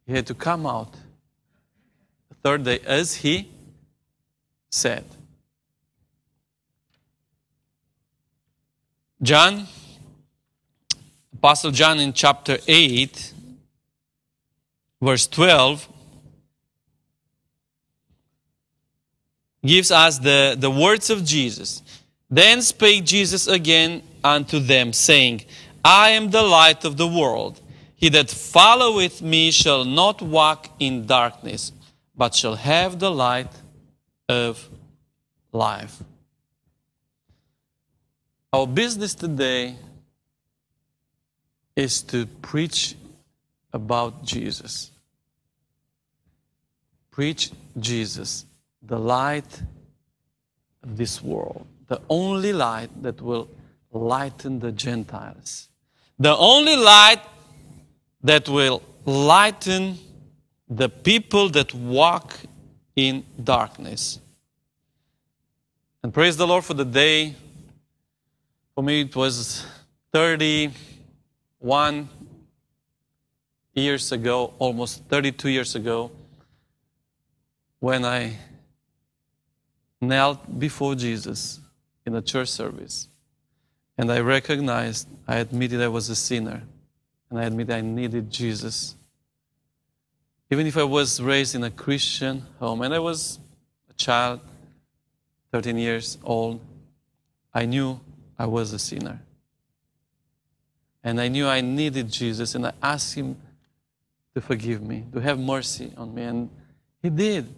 He 0.07 0.13
had 0.13 0.27
to 0.27 0.35
come 0.35 0.67
out 0.67 0.93
the 2.29 2.35
third 2.43 2.65
day 2.65 2.81
as 2.85 3.15
He 3.15 3.51
said. 4.71 5.05
John, 9.21 9.67
Apostle 11.35 11.71
John 11.71 11.99
in 11.99 12.13
chapter 12.13 12.59
8, 12.67 13.33
verse 15.01 15.27
12, 15.27 15.89
gives 19.65 19.91
us 19.91 20.19
the, 20.19 20.57
the 20.59 20.71
words 20.71 21.11
of 21.11 21.25
Jesus. 21.25 21.83
Then 22.31 22.63
spake 22.63 23.05
Jesus 23.05 23.47
again 23.47 24.03
unto 24.23 24.61
them, 24.61 24.93
saying, 24.93 25.45
I 25.85 26.11
am 26.11 26.31
the 26.31 26.43
light 26.43 26.85
of 26.85 26.97
the 26.97 27.07
world. 27.07 27.61
He 27.95 28.09
that 28.11 28.31
followeth 28.31 29.23
me 29.23 29.51
shall 29.51 29.85
not 29.85 30.23
walk 30.23 30.69
in 30.79 31.07
darkness, 31.07 31.73
but 32.17 32.35
shall 32.35 32.55
have 32.55 32.99
the 32.99 33.11
light 33.11 33.53
of 34.29 34.69
life. 35.53 36.03
Our 38.53 38.67
business 38.67 39.15
today 39.15 39.77
is 41.77 42.03
to 42.03 42.27
preach 42.27 42.97
about 43.73 44.25
Jesus. 44.25 44.91
Preach 47.11 47.51
Jesus, 47.79 48.47
the 48.83 48.99
light 48.99 49.63
of 50.83 50.97
this 50.97 51.23
world, 51.23 51.67
the 51.89 52.01
only 52.09 52.53
light 52.53 52.91
that 53.03 53.21
will 53.21 53.49
lighten 53.93 54.61
the 54.61 54.73
Gentiles, 54.73 55.68
the 56.19 56.37
only 56.37 56.77
light 56.77 57.21
that 58.23 58.49
will 58.49 58.83
lighten 59.05 59.99
the 60.69 60.89
people 60.89 61.49
that 61.51 61.73
walk 61.73 62.37
in 62.97 63.25
darkness. 63.43 64.21
And 66.03 66.13
praise 66.13 66.37
the 66.37 66.47
Lord 66.47 66.65
for 66.65 66.75
the 66.75 66.85
day. 66.85 67.35
For 68.75 68.83
me, 68.83 69.03
it 69.03 69.17
was 69.17 69.65
31 70.13 72.09
years 73.75 74.13
ago, 74.13 74.55
almost 74.59 75.05
32 75.05 75.49
years 75.49 75.75
ago, 75.75 76.11
when 77.79 78.05
I 78.05 78.37
knelt 80.01 80.59
before 80.59 80.95
Jesus 80.95 81.61
in 82.05 82.15
a 82.15 82.23
church 82.23 82.49
service. 82.49 83.09
And 83.99 84.13
I 84.13 84.21
recognized, 84.21 85.09
I 85.27 85.39
admitted 85.39 85.83
I 85.83 85.89
was 85.89 86.09
a 86.09 86.15
sinner. 86.15 86.63
And 87.29 87.39
I 87.39 87.45
admitted 87.45 87.75
I 87.75 87.81
needed 87.81 88.31
Jesus. 88.31 88.95
Even 90.51 90.67
if 90.67 90.77
I 90.77 90.85
was 90.85 91.21
raised 91.21 91.55
in 91.57 91.65
a 91.65 91.71
Christian 91.71 92.47
home 92.61 92.81
and 92.83 92.95
I 92.95 93.01
was 93.01 93.41
a 93.91 93.93
child, 93.95 94.41
13 95.53 95.77
years 95.77 96.17
old, 96.23 96.61
I 97.53 97.67
knew 97.67 98.01
I 98.39 98.47
was 98.47 98.73
a 98.73 98.79
sinner. 98.79 99.21
And 101.03 101.21
I 101.21 101.29
knew 101.29 101.47
I 101.47 101.61
needed 101.61 102.11
Jesus, 102.11 102.55
and 102.55 102.67
I 102.67 102.73
asked 102.83 103.15
Him 103.15 103.37
to 104.35 104.41
forgive 104.41 104.83
me, 104.83 105.05
to 105.13 105.21
have 105.21 105.39
mercy 105.39 105.93
on 105.97 106.15
me. 106.15 106.23
And 106.23 106.51
He 107.03 107.11
did. 107.11 107.53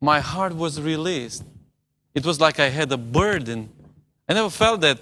My 0.00 0.20
heart 0.20 0.54
was 0.54 0.80
released. 0.80 1.44
It 2.14 2.24
was 2.24 2.40
like 2.40 2.58
I 2.58 2.68
had 2.68 2.90
a 2.92 2.96
burden. 2.96 3.68
I 4.30 4.32
never 4.32 4.48
felt 4.48 4.82
that 4.82 5.00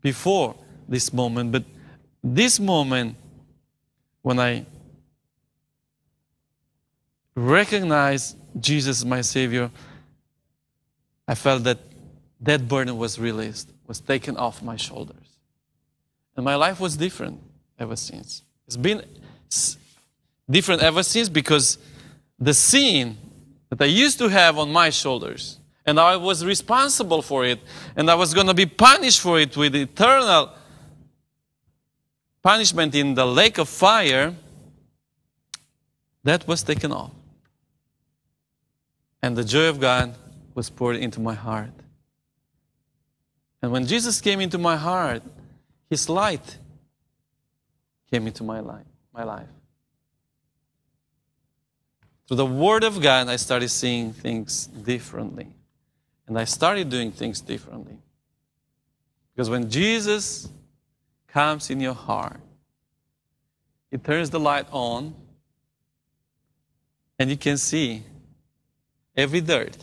before 0.00 0.54
this 0.88 1.12
moment, 1.12 1.50
but 1.50 1.64
this 2.22 2.60
moment, 2.60 3.16
when 4.22 4.38
I 4.38 4.64
recognized 7.34 8.36
Jesus 8.60 8.98
as 8.98 9.04
my 9.04 9.22
Savior, 9.22 9.72
I 11.26 11.34
felt 11.34 11.64
that 11.64 11.78
that 12.42 12.68
burden 12.68 12.96
was 12.96 13.18
released, 13.18 13.72
was 13.88 13.98
taken 13.98 14.36
off 14.36 14.62
my 14.62 14.76
shoulders. 14.76 15.40
And 16.36 16.44
my 16.44 16.54
life 16.54 16.78
was 16.78 16.96
different 16.96 17.40
ever 17.76 17.96
since. 17.96 18.42
It's 18.68 18.76
been 18.76 19.02
different 20.48 20.80
ever 20.82 21.02
since 21.02 21.28
because 21.28 21.76
the 22.38 22.54
sin 22.54 23.18
that 23.68 23.82
I 23.82 23.86
used 23.86 24.18
to 24.20 24.28
have 24.28 24.58
on 24.58 24.72
my 24.72 24.90
shoulders, 24.90 25.59
and 25.90 25.98
I 25.98 26.16
was 26.16 26.44
responsible 26.44 27.20
for 27.20 27.44
it, 27.44 27.58
and 27.96 28.08
I 28.08 28.14
was 28.14 28.32
going 28.32 28.46
to 28.46 28.54
be 28.54 28.64
punished 28.64 29.20
for 29.20 29.40
it 29.40 29.56
with 29.56 29.74
eternal 29.74 30.54
punishment 32.42 32.94
in 32.94 33.14
the 33.14 33.26
lake 33.26 33.58
of 33.58 33.68
fire, 33.68 34.32
that 36.22 36.46
was 36.46 36.62
taken 36.62 36.92
off. 36.92 37.10
And 39.20 39.36
the 39.36 39.42
joy 39.42 39.68
of 39.68 39.80
God 39.80 40.14
was 40.54 40.70
poured 40.70 40.96
into 40.96 41.18
my 41.18 41.34
heart. 41.34 41.72
And 43.60 43.72
when 43.72 43.84
Jesus 43.84 44.20
came 44.20 44.40
into 44.40 44.58
my 44.58 44.76
heart, 44.76 45.24
his 45.90 46.08
light 46.08 46.56
came 48.12 48.28
into 48.28 48.44
my 48.44 48.60
life, 48.60 48.86
my 49.12 49.24
life. 49.24 49.48
Through 52.28 52.36
the 52.36 52.46
Word 52.46 52.84
of 52.84 53.02
God, 53.02 53.28
I 53.28 53.34
started 53.34 53.70
seeing 53.70 54.12
things 54.12 54.66
differently. 54.66 55.48
And 56.30 56.38
I 56.38 56.44
started 56.44 56.88
doing 56.88 57.10
things 57.10 57.40
differently. 57.40 57.98
Because 59.34 59.50
when 59.50 59.68
Jesus 59.68 60.48
comes 61.26 61.70
in 61.70 61.80
your 61.80 61.92
heart, 61.92 62.38
He 63.90 63.98
turns 63.98 64.30
the 64.30 64.38
light 64.38 64.66
on, 64.70 65.12
and 67.18 67.30
you 67.30 67.36
can 67.36 67.56
see 67.56 68.04
every 69.16 69.40
dirt. 69.40 69.76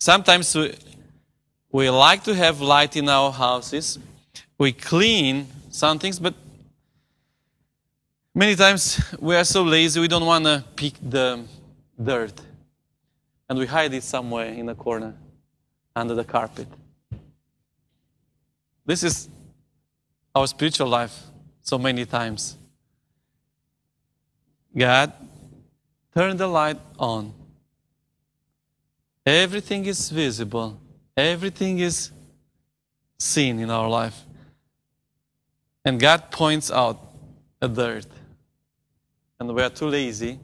Sometimes 0.00 0.52
we, 0.56 0.74
we 1.70 1.88
like 1.88 2.24
to 2.24 2.34
have 2.34 2.60
light 2.60 2.96
in 2.96 3.08
our 3.08 3.30
houses. 3.30 3.96
We 4.58 4.72
clean 4.72 5.46
some 5.70 6.00
things, 6.00 6.18
but 6.18 6.34
many 8.34 8.56
times 8.56 9.00
we 9.20 9.36
are 9.36 9.44
so 9.44 9.62
lazy 9.62 10.00
we 10.00 10.08
don't 10.08 10.26
want 10.26 10.46
to 10.46 10.64
pick 10.74 10.94
the 11.00 11.44
dirt. 12.02 12.32
And 13.50 13.58
we 13.58 13.66
hide 13.66 13.92
it 13.92 14.04
somewhere 14.04 14.46
in 14.46 14.68
a 14.68 14.76
corner 14.76 15.12
under 15.96 16.14
the 16.14 16.22
carpet. 16.22 16.68
This 18.86 19.02
is 19.02 19.28
our 20.32 20.46
spiritual 20.46 20.86
life 20.86 21.20
so 21.60 21.76
many 21.76 22.06
times. 22.06 22.56
God, 24.76 25.12
turn 26.14 26.36
the 26.36 26.46
light 26.46 26.78
on. 26.96 27.34
Everything 29.26 29.84
is 29.84 30.10
visible, 30.10 30.80
everything 31.16 31.80
is 31.80 32.12
seen 33.18 33.58
in 33.58 33.68
our 33.68 33.88
life. 33.88 34.22
And 35.84 35.98
God 35.98 36.30
points 36.30 36.70
out 36.70 37.00
a 37.60 37.66
dirt. 37.66 38.06
And 39.40 39.52
we 39.52 39.60
are 39.60 39.70
too 39.70 39.88
lazy 39.88 40.38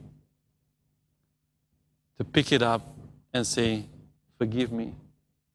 to 2.17 2.25
pick 2.25 2.51
it 2.51 2.61
up 2.61 2.95
and 3.37 3.47
say, 3.47 3.85
Forgive 4.37 4.71
me, 4.71 4.93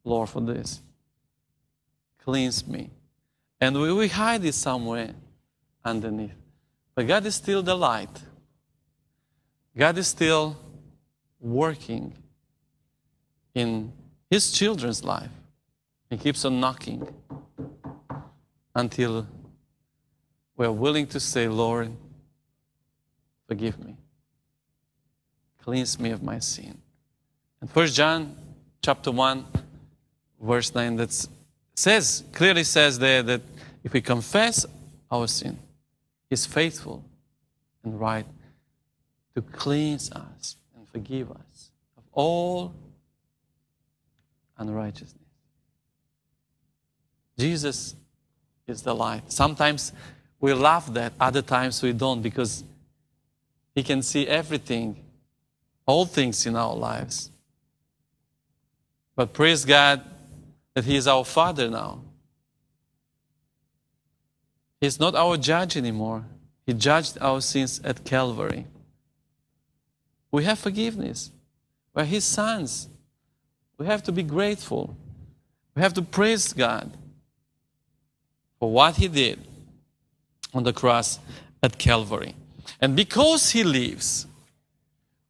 Lord, 0.04 0.28
for 0.28 0.40
this. 0.40 0.82
Cleanse 2.24 2.66
me. 2.66 2.90
And 3.60 3.80
we, 3.80 3.92
we 3.92 4.08
hide 4.08 4.44
it 4.44 4.54
somewhere 4.54 5.10
underneath. 5.84 6.34
But 6.94 7.06
God 7.06 7.24
is 7.26 7.36
still 7.36 7.62
the 7.62 7.76
light. 7.76 8.22
God 9.76 9.96
is 9.98 10.08
still 10.08 10.56
working 11.40 12.14
in 13.54 13.92
His 14.28 14.50
children's 14.50 15.04
life. 15.04 15.30
He 16.10 16.16
keeps 16.16 16.44
on 16.44 16.58
knocking 16.58 17.06
until 18.74 19.26
we're 20.56 20.72
willing 20.72 21.06
to 21.06 21.20
say, 21.20 21.48
Lord, 21.48 21.92
forgive 23.46 23.78
me. 23.78 23.96
Cleanse 25.62 25.98
me 26.00 26.10
of 26.10 26.22
my 26.22 26.40
sin. 26.40 26.81
And 27.62 27.70
First 27.70 27.94
John 27.94 28.36
chapter 28.82 29.12
1, 29.12 29.46
verse 30.42 30.74
9, 30.74 30.96
that 30.96 31.28
says, 31.76 32.24
clearly 32.32 32.64
says 32.64 32.98
there 32.98 33.22
that 33.22 33.40
if 33.84 33.92
we 33.92 34.00
confess 34.00 34.66
our 35.08 35.28
sin, 35.28 35.56
He's 36.28 36.44
faithful 36.44 37.04
and 37.84 38.00
right 38.00 38.26
to 39.36 39.42
cleanse 39.42 40.10
us 40.10 40.56
and 40.76 40.88
forgive 40.88 41.30
us 41.30 41.70
of 41.96 42.02
all 42.12 42.74
unrighteousness. 44.58 45.22
Jesus 47.38 47.94
is 48.66 48.82
the 48.82 48.92
light. 48.92 49.30
Sometimes 49.30 49.92
we 50.40 50.52
love 50.52 50.94
that, 50.94 51.12
other 51.20 51.42
times 51.42 51.80
we 51.80 51.92
don't 51.92 52.22
because 52.22 52.64
He 53.72 53.84
can 53.84 54.02
see 54.02 54.26
everything, 54.26 54.96
all 55.86 56.06
things 56.06 56.44
in 56.44 56.56
our 56.56 56.74
lives. 56.74 57.31
But 59.14 59.32
praise 59.32 59.64
God 59.64 60.02
that 60.74 60.84
He 60.84 60.96
is 60.96 61.06
our 61.06 61.24
Father 61.24 61.68
now. 61.68 62.00
He's 64.80 64.98
not 64.98 65.14
our 65.14 65.36
judge 65.36 65.76
anymore. 65.76 66.24
He 66.66 66.72
judged 66.72 67.18
our 67.20 67.40
sins 67.40 67.80
at 67.84 68.04
Calvary. 68.04 68.66
We 70.30 70.44
have 70.44 70.58
forgiveness. 70.58 71.30
We're 71.94 72.04
His 72.04 72.24
sons. 72.24 72.88
We 73.78 73.86
have 73.86 74.02
to 74.04 74.12
be 74.12 74.22
grateful. 74.22 74.96
We 75.74 75.82
have 75.82 75.94
to 75.94 76.02
praise 76.02 76.52
God 76.52 76.96
for 78.58 78.70
what 78.70 78.96
He 78.96 79.08
did 79.08 79.40
on 80.54 80.62
the 80.62 80.72
cross 80.72 81.18
at 81.62 81.78
Calvary. 81.78 82.34
And 82.80 82.96
because 82.96 83.50
He 83.50 83.64
lives, 83.64 84.26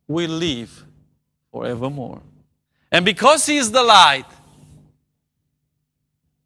we 0.07 0.27
live 0.27 0.85
forevermore. 1.51 2.21
And 2.93 3.07
because 3.07 3.47
He 3.47 3.57
is 3.57 3.73
the 3.73 3.83
light, 3.83 4.27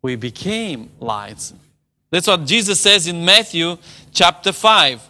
we 0.01 0.15
became 0.15 0.91
lights. 1.01 1.53
That's 2.11 2.29
what 2.29 2.47
Jesus 2.47 2.79
says 2.79 3.09
in 3.09 3.25
Matthew 3.25 3.77
chapter 4.13 4.53
5. 4.53 5.03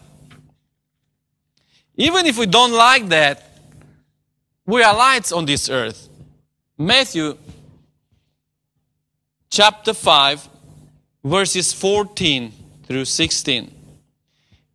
Even 1.96 2.24
if 2.24 2.38
we 2.38 2.46
don't 2.46 2.72
like 2.72 3.08
that, 3.10 3.44
we 4.64 4.82
are 4.82 4.96
lights 4.96 5.30
on 5.30 5.44
this 5.44 5.68
earth. 5.68 6.08
Matthew 6.78 7.36
chapter 9.50 9.92
5, 9.92 10.48
verses 11.22 11.72
14 11.74 12.52
through 12.86 13.04
16. 13.04 13.72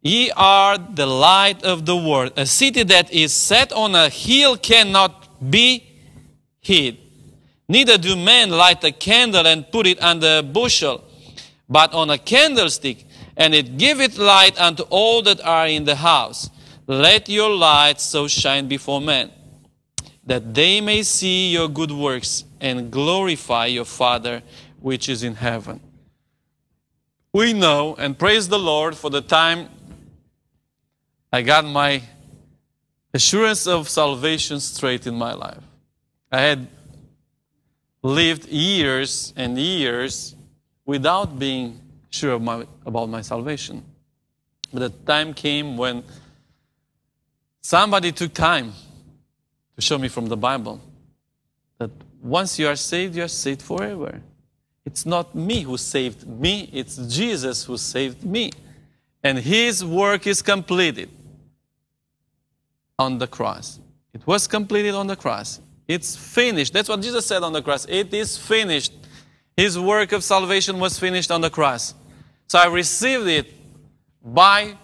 Ye 0.03 0.31
are 0.31 0.77
the 0.77 1.05
light 1.05 1.63
of 1.63 1.85
the 1.85 1.95
world. 1.95 2.33
A 2.37 2.45
city 2.45 2.83
that 2.83 3.11
is 3.11 3.33
set 3.33 3.71
on 3.73 3.95
a 3.95 4.09
hill 4.09 4.57
cannot 4.57 5.49
be 5.49 5.90
hid. 6.61 6.97
Neither 7.67 7.97
do 7.97 8.15
men 8.15 8.49
light 8.49 8.83
a 8.83 8.91
candle 8.91 9.47
and 9.47 9.69
put 9.71 9.87
it 9.87 10.01
under 10.01 10.39
a 10.39 10.43
bushel, 10.43 11.03
but 11.69 11.93
on 11.93 12.09
a 12.09 12.17
candlestick, 12.17 13.05
and 13.37 13.55
it 13.55 13.77
giveth 13.77 14.17
light 14.17 14.59
unto 14.59 14.83
all 14.89 15.21
that 15.23 15.41
are 15.41 15.67
in 15.67 15.85
the 15.85 15.95
house. 15.95 16.49
Let 16.87 17.29
your 17.29 17.49
light 17.49 18.01
so 18.01 18.27
shine 18.27 18.67
before 18.67 18.99
men, 18.99 19.31
that 20.25 20.53
they 20.53 20.81
may 20.81 21.03
see 21.03 21.51
your 21.51 21.69
good 21.69 21.91
works 21.91 22.43
and 22.59 22.91
glorify 22.91 23.67
your 23.67 23.85
Father 23.85 24.43
which 24.81 25.07
is 25.07 25.23
in 25.23 25.35
heaven. 25.35 25.79
We 27.33 27.53
know 27.53 27.95
and 27.97 28.19
praise 28.19 28.49
the 28.49 28.59
Lord 28.59 28.97
for 28.97 29.09
the 29.09 29.21
time 29.21 29.69
I 31.31 31.41
got 31.43 31.63
my 31.63 32.03
assurance 33.13 33.65
of 33.65 33.87
salvation 33.87 34.59
straight 34.59 35.07
in 35.07 35.15
my 35.15 35.33
life. 35.33 35.63
I 36.31 36.41
had 36.41 36.67
lived 38.01 38.47
years 38.47 39.33
and 39.35 39.57
years 39.57 40.35
without 40.85 41.37
being 41.37 41.79
sure 42.09 42.39
my, 42.39 42.65
about 42.85 43.09
my 43.09 43.21
salvation. 43.21 43.83
But 44.73 44.79
the 44.79 44.89
time 45.05 45.33
came 45.33 45.77
when 45.77 46.03
somebody 47.61 48.11
took 48.11 48.33
time 48.33 48.73
to 49.75 49.81
show 49.81 49.97
me 49.97 50.07
from 50.07 50.27
the 50.27 50.37
Bible 50.37 50.81
that 51.77 51.91
once 52.21 52.57
you 52.57 52.67
are 52.67 52.75
saved, 52.75 53.15
you 53.15 53.23
are 53.23 53.27
saved 53.27 53.61
forever. 53.61 54.21
It's 54.85 55.05
not 55.05 55.35
me 55.35 55.61
who 55.61 55.77
saved 55.77 56.27
me, 56.27 56.69
it's 56.71 56.95
Jesus 56.95 57.65
who 57.65 57.77
saved 57.77 58.23
me. 58.23 58.51
And 59.23 59.37
his 59.37 59.85
work 59.85 60.25
is 60.25 60.41
completed 60.41 61.09
on 62.97 63.17
the 63.17 63.27
cross. 63.27 63.79
It 64.13 64.25
was 64.25 64.47
completed 64.47 64.95
on 64.95 65.07
the 65.07 65.15
cross. 65.15 65.59
It's 65.91 66.15
finished. 66.15 66.71
That's 66.71 66.87
what 66.87 67.01
Jesus 67.01 67.25
said 67.25 67.43
on 67.43 67.51
the 67.51 67.61
cross. 67.61 67.85
It 67.89 68.13
is 68.13 68.37
finished. 68.37 68.93
His 69.57 69.77
work 69.77 70.13
of 70.13 70.23
salvation 70.23 70.79
was 70.79 70.97
finished 70.97 71.29
on 71.31 71.41
the 71.41 71.49
cross. 71.49 71.93
So 72.47 72.59
I 72.59 72.67
received 72.67 73.27
it 73.27 73.53
by 74.23 74.77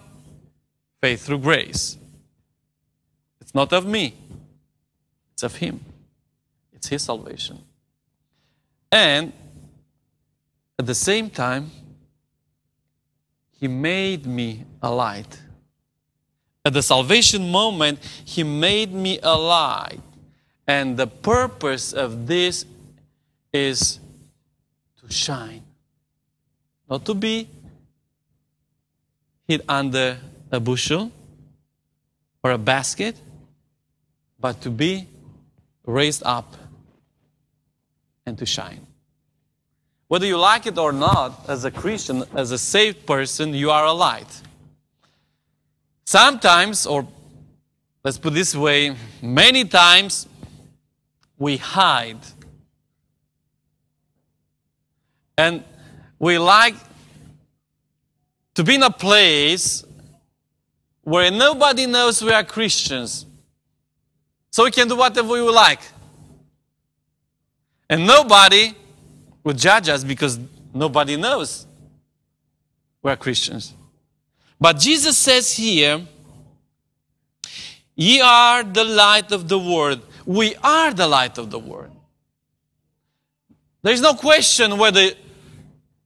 faith 1.00 1.24
through 1.24 1.38
grace. 1.38 1.96
It's 3.40 3.54
not 3.54 3.72
of 3.72 3.86
me, 3.86 4.18
it's 5.32 5.42
of 5.42 5.56
Him. 5.56 5.82
It's 6.74 6.88
His 6.88 7.04
salvation. 7.04 7.58
And 8.92 9.32
at 10.78 10.84
the 10.84 10.94
same 10.94 11.30
time, 11.30 11.70
He 13.52 13.66
made 13.66 14.26
me 14.26 14.66
a 14.82 14.90
light. 14.90 15.40
At 16.66 16.74
the 16.74 16.82
salvation 16.82 17.50
moment, 17.50 17.98
He 18.26 18.42
made 18.42 18.92
me 18.92 19.18
a 19.22 19.34
light. 19.34 20.00
And 20.68 20.98
the 20.98 21.06
purpose 21.06 21.94
of 21.94 22.26
this 22.26 22.66
is 23.54 23.98
to 25.00 25.10
shine, 25.10 25.62
not 26.90 27.06
to 27.06 27.14
be 27.14 27.48
hid 29.46 29.62
under 29.66 30.18
a 30.52 30.60
bushel 30.60 31.10
or 32.42 32.50
a 32.50 32.58
basket, 32.58 33.16
but 34.38 34.60
to 34.60 34.70
be 34.70 35.08
raised 35.86 36.22
up 36.26 36.54
and 38.26 38.36
to 38.36 38.44
shine. 38.44 38.86
Whether 40.06 40.26
you 40.26 40.36
like 40.36 40.66
it 40.66 40.76
or 40.76 40.92
not, 40.92 41.48
as 41.48 41.64
a 41.64 41.70
Christian, 41.70 42.24
as 42.34 42.50
a 42.50 42.58
saved 42.58 43.06
person, 43.06 43.54
you 43.54 43.70
are 43.70 43.86
a 43.86 43.92
light. 43.92 44.42
Sometimes, 46.04 46.86
or 46.86 47.08
let's 48.04 48.18
put 48.18 48.34
this 48.34 48.54
way, 48.54 48.94
many 49.22 49.64
times 49.64 50.27
we 51.38 51.56
hide. 51.56 52.18
And 55.36 55.62
we 56.18 56.38
like 56.38 56.74
to 58.54 58.64
be 58.64 58.74
in 58.74 58.82
a 58.82 58.90
place 58.90 59.84
where 61.02 61.30
nobody 61.30 61.86
knows 61.86 62.22
we 62.22 62.32
are 62.32 62.44
Christians. 62.44 63.24
So 64.50 64.64
we 64.64 64.70
can 64.70 64.88
do 64.88 64.96
whatever 64.96 65.28
we 65.28 65.40
like. 65.40 65.80
And 67.88 68.06
nobody 68.06 68.74
will 69.44 69.54
judge 69.54 69.88
us 69.88 70.02
because 70.02 70.38
nobody 70.74 71.16
knows 71.16 71.66
we 73.00 73.10
are 73.10 73.16
Christians. 73.16 73.74
But 74.60 74.78
Jesus 74.78 75.16
says 75.16 75.52
here, 75.54 76.06
Ye 77.94 78.20
are 78.20 78.62
the 78.62 78.84
light 78.84 79.32
of 79.32 79.48
the 79.48 79.58
world. 79.58 80.00
We 80.28 80.56
are 80.56 80.92
the 80.92 81.08
light 81.08 81.38
of 81.38 81.50
the 81.50 81.58
world. 81.58 81.96
There 83.80 83.94
is 83.94 84.02
no 84.02 84.12
question 84.12 84.76
whether 84.76 85.12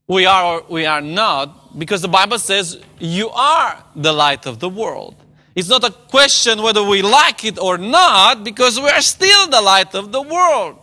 we 0.07 0.25
are 0.25 0.61
or 0.61 0.65
we 0.69 0.85
are 0.85 1.01
not, 1.01 1.77
because 1.77 2.01
the 2.01 2.07
Bible 2.07 2.39
says 2.39 2.79
you 2.99 3.29
are 3.31 3.83
the 3.97 4.13
light 4.13 4.45
of 4.45 4.61
the 4.61 4.69
world. 4.69 5.15
It's 5.55 5.67
not 5.67 5.83
a 5.83 5.91
question 5.91 6.61
whether 6.61 6.81
we 6.81 7.01
like 7.01 7.43
it 7.43 7.59
or 7.59 7.77
not, 7.77 8.45
because 8.45 8.79
we 8.79 8.87
are 8.87 9.01
still 9.01 9.49
the 9.49 9.59
light 9.59 9.93
of 9.93 10.13
the 10.13 10.21
world. 10.21 10.79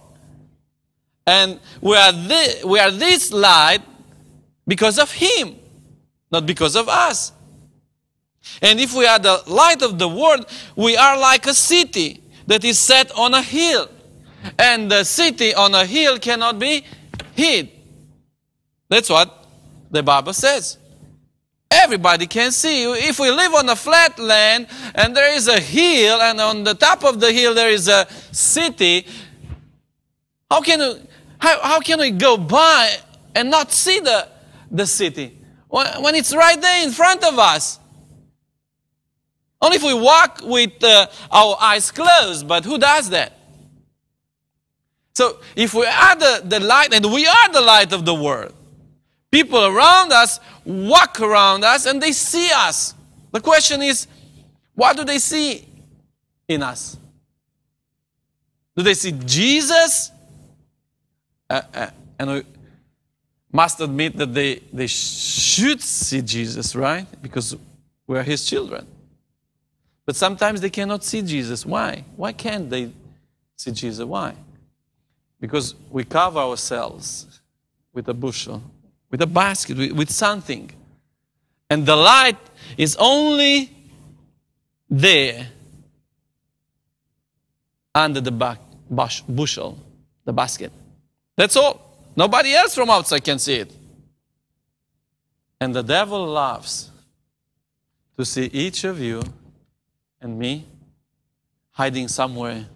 And 1.26 1.61
we 1.81 1.96
are, 1.96 2.12
we 2.66 2.79
are 2.79 2.90
this 2.90 3.33
light 3.33 3.81
because 4.66 4.98
of 4.98 5.11
Him, 5.12 5.57
not 6.31 6.44
because 6.44 6.76
of 6.76 6.90
us. 6.90 7.33
And 8.61 8.79
if 8.79 8.94
we 8.94 9.07
are 9.07 9.18
the 9.18 9.42
light 9.46 9.81
of 9.81 9.98
the 9.98 10.09
world, 10.09 10.44
we 10.76 10.94
are 10.98 11.18
like 11.18 11.46
a 11.46 11.55
city 11.55 12.22
that 12.50 12.64
is 12.64 12.80
set 12.80 13.12
on 13.16 13.32
a 13.32 13.42
hill. 13.42 13.88
And 14.58 14.90
the 14.90 15.04
city 15.04 15.54
on 15.54 15.72
a 15.72 15.86
hill 15.86 16.18
cannot 16.18 16.58
be 16.58 16.84
hid. 17.36 17.70
That's 18.88 19.08
what 19.08 19.46
the 19.88 20.02
Bible 20.02 20.32
says. 20.32 20.76
Everybody 21.70 22.26
can 22.26 22.50
see. 22.50 22.82
If 23.08 23.20
we 23.20 23.30
live 23.30 23.54
on 23.54 23.68
a 23.68 23.76
flat 23.76 24.18
land 24.18 24.66
and 24.96 25.16
there 25.16 25.32
is 25.32 25.46
a 25.46 25.60
hill, 25.60 26.20
and 26.20 26.40
on 26.40 26.64
the 26.64 26.74
top 26.74 27.04
of 27.04 27.20
the 27.20 27.30
hill 27.30 27.54
there 27.54 27.70
is 27.70 27.86
a 27.86 28.08
city, 28.32 29.06
how 30.50 30.60
can 30.60 31.06
how, 31.38 31.60
how 31.60 31.78
can 31.78 32.00
we 32.00 32.10
go 32.10 32.36
by 32.36 32.96
and 33.36 33.48
not 33.48 33.70
see 33.70 34.00
the, 34.00 34.26
the 34.72 34.86
city? 34.86 35.38
when 35.68 35.86
when 36.02 36.14
it's 36.16 36.34
right 36.34 36.60
there 36.60 36.84
in 36.84 36.90
front 36.90 37.22
of 37.22 37.38
us. 37.38 37.79
Only 39.62 39.76
if 39.76 39.82
we 39.82 39.94
walk 39.94 40.40
with 40.42 40.82
uh, 40.82 41.06
our 41.30 41.56
eyes 41.60 41.90
closed, 41.90 42.48
but 42.48 42.64
who 42.64 42.78
does 42.78 43.10
that? 43.10 43.38
So 45.12 45.38
if 45.54 45.74
we 45.74 45.84
are 45.84 46.16
the, 46.16 46.42
the 46.44 46.60
light, 46.60 46.94
and 46.94 47.04
we 47.12 47.26
are 47.26 47.52
the 47.52 47.60
light 47.60 47.92
of 47.92 48.06
the 48.06 48.14
world, 48.14 48.54
people 49.30 49.64
around 49.64 50.12
us 50.12 50.40
walk 50.64 51.20
around 51.20 51.64
us 51.64 51.86
and 51.86 52.00
they 52.00 52.12
see 52.12 52.48
us. 52.54 52.94
The 53.32 53.40
question 53.40 53.82
is, 53.82 54.06
what 54.74 54.96
do 54.96 55.04
they 55.04 55.18
see 55.18 55.68
in 56.48 56.62
us? 56.62 56.96
Do 58.76 58.82
they 58.82 58.94
see 58.94 59.12
Jesus? 59.12 60.10
Uh, 61.48 61.60
uh, 61.74 61.90
and 62.18 62.30
we 62.30 62.42
must 63.52 63.80
admit 63.80 64.16
that 64.16 64.32
they, 64.32 64.62
they 64.72 64.86
should 64.86 65.82
see 65.82 66.22
Jesus, 66.22 66.74
right? 66.74 67.06
Because 67.20 67.56
we 68.06 68.16
are 68.16 68.22
his 68.22 68.46
children. 68.46 68.86
But 70.06 70.16
sometimes 70.16 70.60
they 70.60 70.70
cannot 70.70 71.04
see 71.04 71.22
Jesus. 71.22 71.64
Why? 71.64 72.04
Why 72.16 72.32
can't 72.32 72.68
they 72.68 72.90
see 73.56 73.72
Jesus? 73.72 74.04
Why? 74.04 74.34
Because 75.40 75.74
we 75.90 76.04
cover 76.04 76.38
ourselves 76.38 77.40
with 77.92 78.08
a 78.08 78.14
bushel, 78.14 78.62
with 79.10 79.22
a 79.22 79.26
basket, 79.26 79.76
with, 79.76 79.92
with 79.92 80.10
something. 80.10 80.70
And 81.68 81.86
the 81.86 81.96
light 81.96 82.38
is 82.76 82.96
only 82.98 83.70
there 84.88 85.48
under 87.94 88.20
the 88.20 88.32
back, 88.32 88.58
bush, 88.88 89.22
bushel, 89.22 89.78
the 90.24 90.32
basket. 90.32 90.72
That's 91.36 91.56
all. 91.56 92.10
Nobody 92.16 92.54
else 92.54 92.74
from 92.74 92.90
outside 92.90 93.24
can 93.24 93.38
see 93.38 93.54
it. 93.54 93.72
And 95.60 95.74
the 95.74 95.82
devil 95.82 96.26
loves 96.26 96.90
to 98.16 98.24
see 98.24 98.46
each 98.46 98.84
of 98.84 98.98
you 99.00 99.22
and 100.20 100.38
me 100.38 100.66
hiding 101.70 102.09
somewhere 102.09 102.66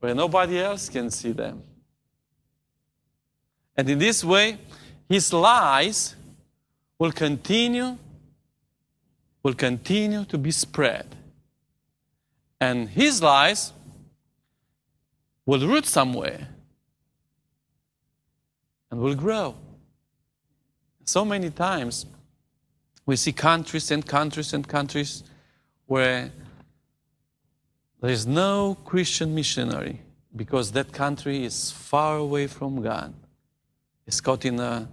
where 0.00 0.14
nobody 0.14 0.58
else 0.60 0.88
can 0.88 1.10
see 1.10 1.32
them. 1.32 1.62
And 3.76 3.88
in 3.88 3.98
this 3.98 4.22
way, 4.24 4.58
his 5.08 5.32
lies 5.32 6.14
will 6.98 7.12
continue 7.12 7.98
will 9.44 9.54
continue 9.54 10.24
to 10.24 10.38
be 10.38 10.50
spread. 10.50 11.06
And 12.60 12.88
his 12.88 13.22
lies 13.22 13.72
will 15.46 15.68
root 15.68 15.84
somewhere 15.84 16.48
and 18.90 18.98
will 18.98 19.14
grow. 19.14 19.54
So 21.04 21.24
many 21.24 21.50
times 21.50 22.06
we 23.06 23.16
see 23.16 23.32
countries 23.32 23.90
and 23.90 24.06
countries 24.06 24.52
and 24.52 24.66
countries 24.66 25.24
where 25.86 26.32
there 28.00 28.10
is 28.10 28.26
no 28.26 28.76
Christian 28.84 29.34
missionary 29.34 30.00
because 30.34 30.72
that 30.72 30.92
country 30.92 31.44
is 31.44 31.70
far 31.70 32.16
away 32.16 32.46
from 32.46 32.82
God. 32.82 33.14
It's 34.06 34.20
caught 34.20 34.44
in 34.44 34.58
a 34.60 34.88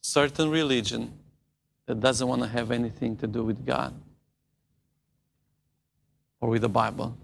certain 0.00 0.50
religion 0.50 1.12
that 1.86 2.00
doesn't 2.00 2.26
want 2.26 2.42
to 2.42 2.48
have 2.48 2.70
anything 2.70 3.16
to 3.16 3.26
do 3.26 3.44
with 3.44 3.64
God 3.64 3.94
or 6.40 6.50
with 6.50 6.62
the 6.62 6.68
Bible. 6.68 7.16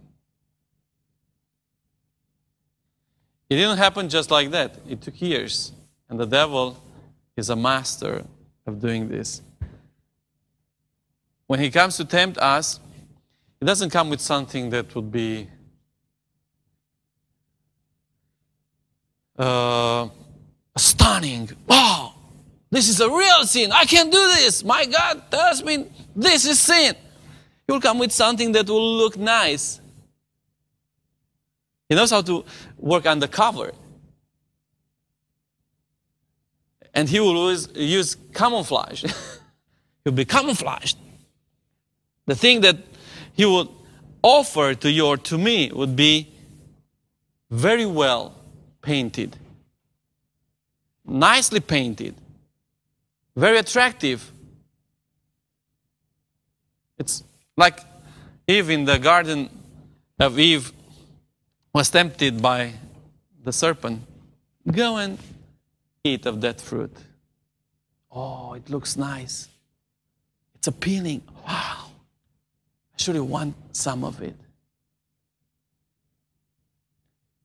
It 3.50 3.56
didn't 3.56 3.76
happen 3.76 4.08
just 4.08 4.30
like 4.30 4.50
that. 4.52 4.78
It 4.88 5.02
took 5.02 5.20
years. 5.20 5.72
And 6.08 6.18
the 6.18 6.26
devil 6.26 6.82
is 7.36 7.50
a 7.50 7.56
master 7.56 8.24
of 8.66 8.80
doing 8.80 9.08
this 9.08 9.42
when 11.52 11.60
he 11.60 11.70
comes 11.70 11.98
to 11.98 12.04
tempt 12.06 12.38
us, 12.38 12.80
he 13.60 13.66
doesn't 13.66 13.90
come 13.90 14.08
with 14.08 14.22
something 14.22 14.70
that 14.70 14.94
would 14.94 15.12
be 15.12 15.46
uh, 19.38 20.08
stunning. 20.78 21.50
Wow, 21.66 22.14
this 22.70 22.88
is 22.88 23.02
a 23.02 23.10
real 23.10 23.44
sin. 23.44 23.70
I 23.70 23.84
can 23.84 24.08
do 24.08 24.28
this. 24.36 24.64
My 24.64 24.86
God 24.86 25.30
tells 25.30 25.62
me 25.62 25.90
this 26.16 26.46
is 26.46 26.58
sin. 26.58 26.94
He 27.66 27.72
will 27.74 27.82
come 27.82 27.98
with 27.98 28.12
something 28.12 28.52
that 28.52 28.66
will 28.66 28.96
look 28.96 29.18
nice. 29.18 29.78
He 31.86 31.94
knows 31.94 32.12
how 32.12 32.22
to 32.22 32.46
work 32.78 33.04
undercover. 33.04 33.72
And 36.94 37.09
he 37.09 37.20
will 37.20 37.37
always 37.37 37.68
use 37.74 38.16
camouflage. 38.35 39.05
He'll 40.05 40.12
be 40.12 40.24
camouflaged. 40.24 40.98
The 42.26 42.35
thing 42.35 42.61
that 42.61 42.76
he 43.35 43.44
would 43.44 43.68
offer 44.22 44.74
to 44.74 44.90
you 44.90 45.07
or 45.07 45.16
to 45.16 45.38
me 45.38 45.70
would 45.72 45.96
be 45.96 46.33
very 47.50 47.87
well 47.87 48.35
painted, 48.81 49.37
nicely 51.05 51.61
painted, 51.61 52.14
very 53.37 53.59
attractive. 53.59 54.33
It's 56.98 57.24
like 57.57 57.81
Eve 58.46 58.70
in 58.70 58.85
the 58.85 58.98
garden 58.98 59.50
of 60.18 60.38
Eve 60.38 60.72
was 61.72 61.90
tempted 61.90 62.40
by 62.40 62.74
the 63.42 63.52
serpent. 63.52 64.02
Go 64.70 64.96
and 64.96 65.18
eat 66.04 66.26
of 66.26 66.40
that 66.40 66.60
fruit. 66.60 66.96
Oh, 68.10 68.54
it 68.54 68.68
looks 68.68 68.96
nice. 68.96 69.48
It's 70.54 70.66
appealing. 70.66 71.22
Wow 71.46 71.82
actually 73.02 73.20
want 73.20 73.56
some 73.72 74.04
of 74.04 74.22
it. 74.22 74.36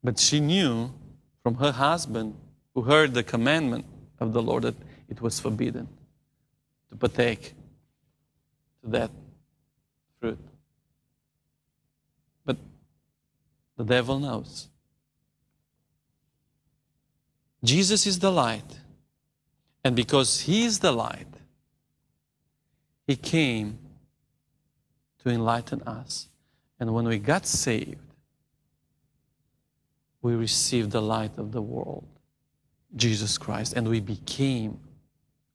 But 0.04 0.20
she 0.20 0.40
knew 0.40 0.92
from 1.42 1.56
her 1.56 1.72
husband, 1.72 2.36
who 2.76 2.84
heard 2.84 3.16
the 3.16 3.24
commandment 3.24 3.86
of 4.20 4.34
the 4.34 4.42
Lord, 4.42 4.64
that 4.64 4.76
it 5.10 5.20
was 5.20 5.40
forbidden 5.40 5.88
to 6.92 6.96
partake 6.96 7.56
to 8.84 8.90
that 8.92 9.10
fruit. 10.20 10.38
But 12.46 12.58
the 13.78 13.84
devil 13.84 14.20
knows. 14.20 14.68
Jesus 17.64 18.06
is 18.06 18.20
the 18.20 18.32
light. 18.32 18.80
And 19.84 19.96
because 19.96 20.42
he 20.42 20.66
is 20.66 20.80
the 20.80 20.92
light, 20.92 21.28
he 23.06 23.16
came 23.16 23.80
to 25.24 25.30
enlighten 25.30 25.82
us. 25.84 26.28
And 26.80 26.94
when 26.94 27.08
we 27.08 27.18
got 27.18 27.46
saved, 27.46 27.98
we 30.22 30.36
received 30.36 30.92
the 30.92 31.02
light 31.02 31.38
of 31.38 31.52
the 31.52 31.62
world, 31.62 32.06
Jesus 32.96 33.38
Christ, 33.38 33.74
and 33.74 33.88
we 33.88 34.00
became 34.02 34.80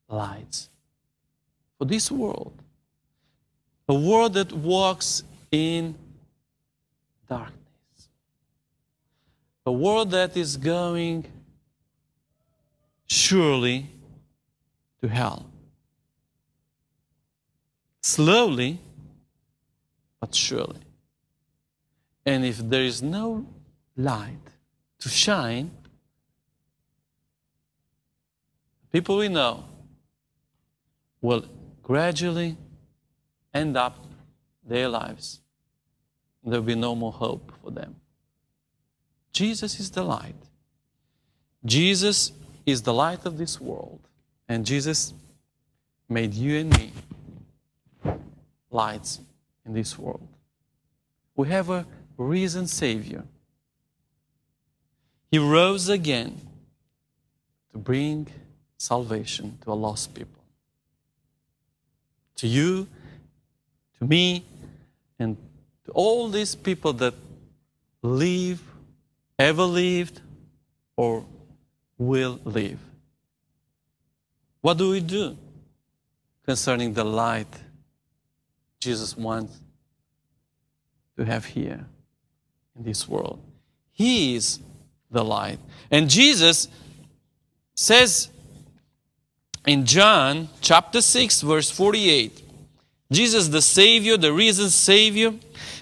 lights 0.08 0.70
for 1.78 1.84
this 1.84 2.10
world. 2.10 2.54
A 3.88 3.94
world 3.94 4.34
that 4.34 4.52
walks 4.52 5.24
in 5.50 5.94
darkness. 7.28 7.58
A 9.66 9.72
world 9.72 10.10
that 10.12 10.36
is 10.36 10.56
going 10.56 11.26
surely 13.06 13.90
to 15.00 15.08
hell. 15.08 15.46
Slowly, 18.02 18.80
but 20.20 20.34
surely. 20.34 20.80
And 22.24 22.44
if 22.44 22.58
there 22.58 22.82
is 22.82 23.02
no 23.02 23.46
light 23.96 24.50
to 25.00 25.08
shine, 25.08 25.70
people 28.92 29.16
we 29.16 29.28
know 29.28 29.64
will 31.20 31.44
gradually 31.82 32.56
end 33.54 33.76
up 33.76 33.96
their 34.64 34.88
lives. 34.88 35.40
There 36.44 36.60
will 36.60 36.66
be 36.66 36.74
no 36.74 36.94
more 36.94 37.12
hope 37.12 37.52
for 37.62 37.70
them. 37.70 37.96
Jesus 39.32 39.78
is 39.80 39.90
the 39.90 40.02
light. 40.02 40.34
Jesus 41.64 42.32
is 42.66 42.82
the 42.82 42.94
light 42.94 43.24
of 43.26 43.38
this 43.38 43.60
world. 43.60 44.00
And 44.48 44.64
Jesus 44.66 45.14
made 46.08 46.34
you 46.34 46.58
and 46.58 46.76
me 46.76 46.92
lights 48.70 49.20
in 49.64 49.72
this 49.72 49.98
world. 49.98 50.26
We 51.36 51.48
have 51.48 51.70
a 51.70 51.86
risen 52.16 52.66
Savior. 52.66 53.24
He 55.30 55.38
rose 55.38 55.88
again 55.88 56.40
to 57.72 57.78
bring 57.78 58.26
salvation 58.76 59.58
to 59.62 59.72
a 59.72 59.74
lost 59.74 60.14
people. 60.14 60.42
To 62.36 62.46
you, 62.46 62.86
to 63.98 64.04
me, 64.04 64.44
and 65.18 65.36
to 65.86 65.92
all 65.92 66.28
these 66.28 66.54
people 66.54 66.92
that 66.94 67.14
live, 68.02 68.60
ever 69.38 69.62
lived, 69.62 70.20
or 70.96 71.24
will 72.06 72.40
live. 72.44 72.78
What 74.60 74.78
do 74.78 74.90
we 74.90 75.00
do 75.00 75.36
concerning 76.44 76.92
the 76.92 77.04
light 77.04 77.48
Jesus 78.80 79.16
wants 79.16 79.60
to 81.16 81.24
have 81.24 81.44
here 81.44 81.84
in 82.76 82.84
this 82.84 83.08
world? 83.08 83.40
He 83.92 84.36
is 84.36 84.60
the 85.10 85.24
light. 85.24 85.58
And 85.90 86.08
Jesus 86.08 86.68
says 87.74 88.28
in 89.66 89.84
John 89.84 90.48
chapter 90.60 91.00
6, 91.00 91.42
verse 91.42 91.70
48, 91.70 92.42
Jesus, 93.10 93.48
the 93.48 93.62
Savior, 93.62 94.16
the 94.16 94.32
risen 94.32 94.70
Savior, 94.70 95.34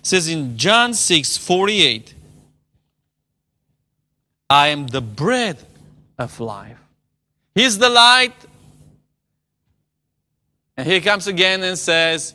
says 0.02 0.28
in 0.28 0.56
John 0.56 0.94
6, 0.94 1.36
48, 1.36 2.14
I 4.48 4.68
am 4.68 4.88
the 4.88 5.00
bread 5.00 5.58
of 6.20 6.38
life. 6.38 6.78
He's 7.54 7.78
the 7.78 7.88
light. 7.88 8.34
And 10.76 10.86
he 10.86 11.00
comes 11.00 11.26
again 11.26 11.62
and 11.62 11.78
says, 11.78 12.34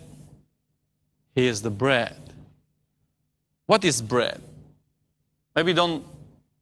He 1.34 1.48
is 1.48 1.62
the 1.62 1.70
bread. 1.70 2.20
What 3.66 3.84
is 3.86 4.02
bread? 4.02 4.42
Maybe 5.56 5.74
don't 5.74 6.04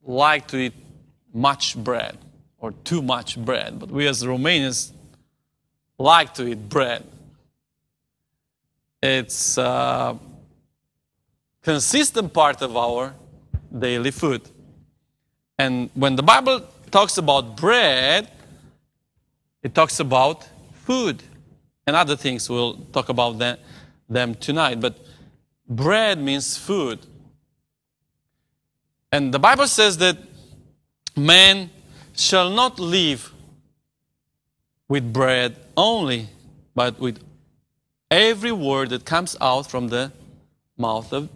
like 0.04 0.48
to 0.48 0.58
eat 0.58 0.74
much 1.34 1.76
bread 1.76 2.18
or 2.60 2.72
too 2.84 3.02
much 3.02 3.38
bread, 3.38 3.80
but 3.80 3.90
we 3.90 4.08
as 4.08 4.24
Romanians 4.24 4.92
like 5.98 6.34
to 6.36 6.48
eat 6.48 6.70
bread. 6.70 7.04
It's 9.02 9.58
a 9.58 10.18
consistent 11.62 12.34
part 12.34 12.62
of 12.62 12.78
our 12.78 13.14
daily 13.78 14.12
food. 14.12 14.42
And 15.58 15.90
when 15.94 16.16
the 16.16 16.24
Bible 16.24 16.68
talks 16.94 17.18
about 17.18 17.58
bread, 17.58 18.30
it 19.64 19.74
talks 19.74 20.00
about 20.00 20.48
food 20.86 21.24
and 21.88 21.96
other 21.96 22.16
things. 22.16 22.48
We'll 22.48 22.76
talk 22.94 23.10
about 23.10 23.40
them, 23.40 23.58
them 24.08 24.36
tonight. 24.36 24.80
But 24.80 25.00
bread 25.68 26.20
means 26.20 26.56
food. 26.56 27.00
And 29.12 29.34
the 29.34 29.40
Bible 29.40 29.68
says 29.68 29.98
that 29.98 30.18
man 31.18 31.72
shall 32.16 32.52
not 32.52 32.80
live 32.80 33.34
with 34.88 35.12
bread 35.12 35.56
only, 35.76 36.30
but 36.76 37.00
with 37.00 37.18
every 38.12 38.52
word 38.52 38.92
that 38.92 39.04
comes 39.04 39.36
out 39.42 39.66
from 39.68 39.88
the 39.88 40.12
mouth 40.78 41.12
of 41.12 41.28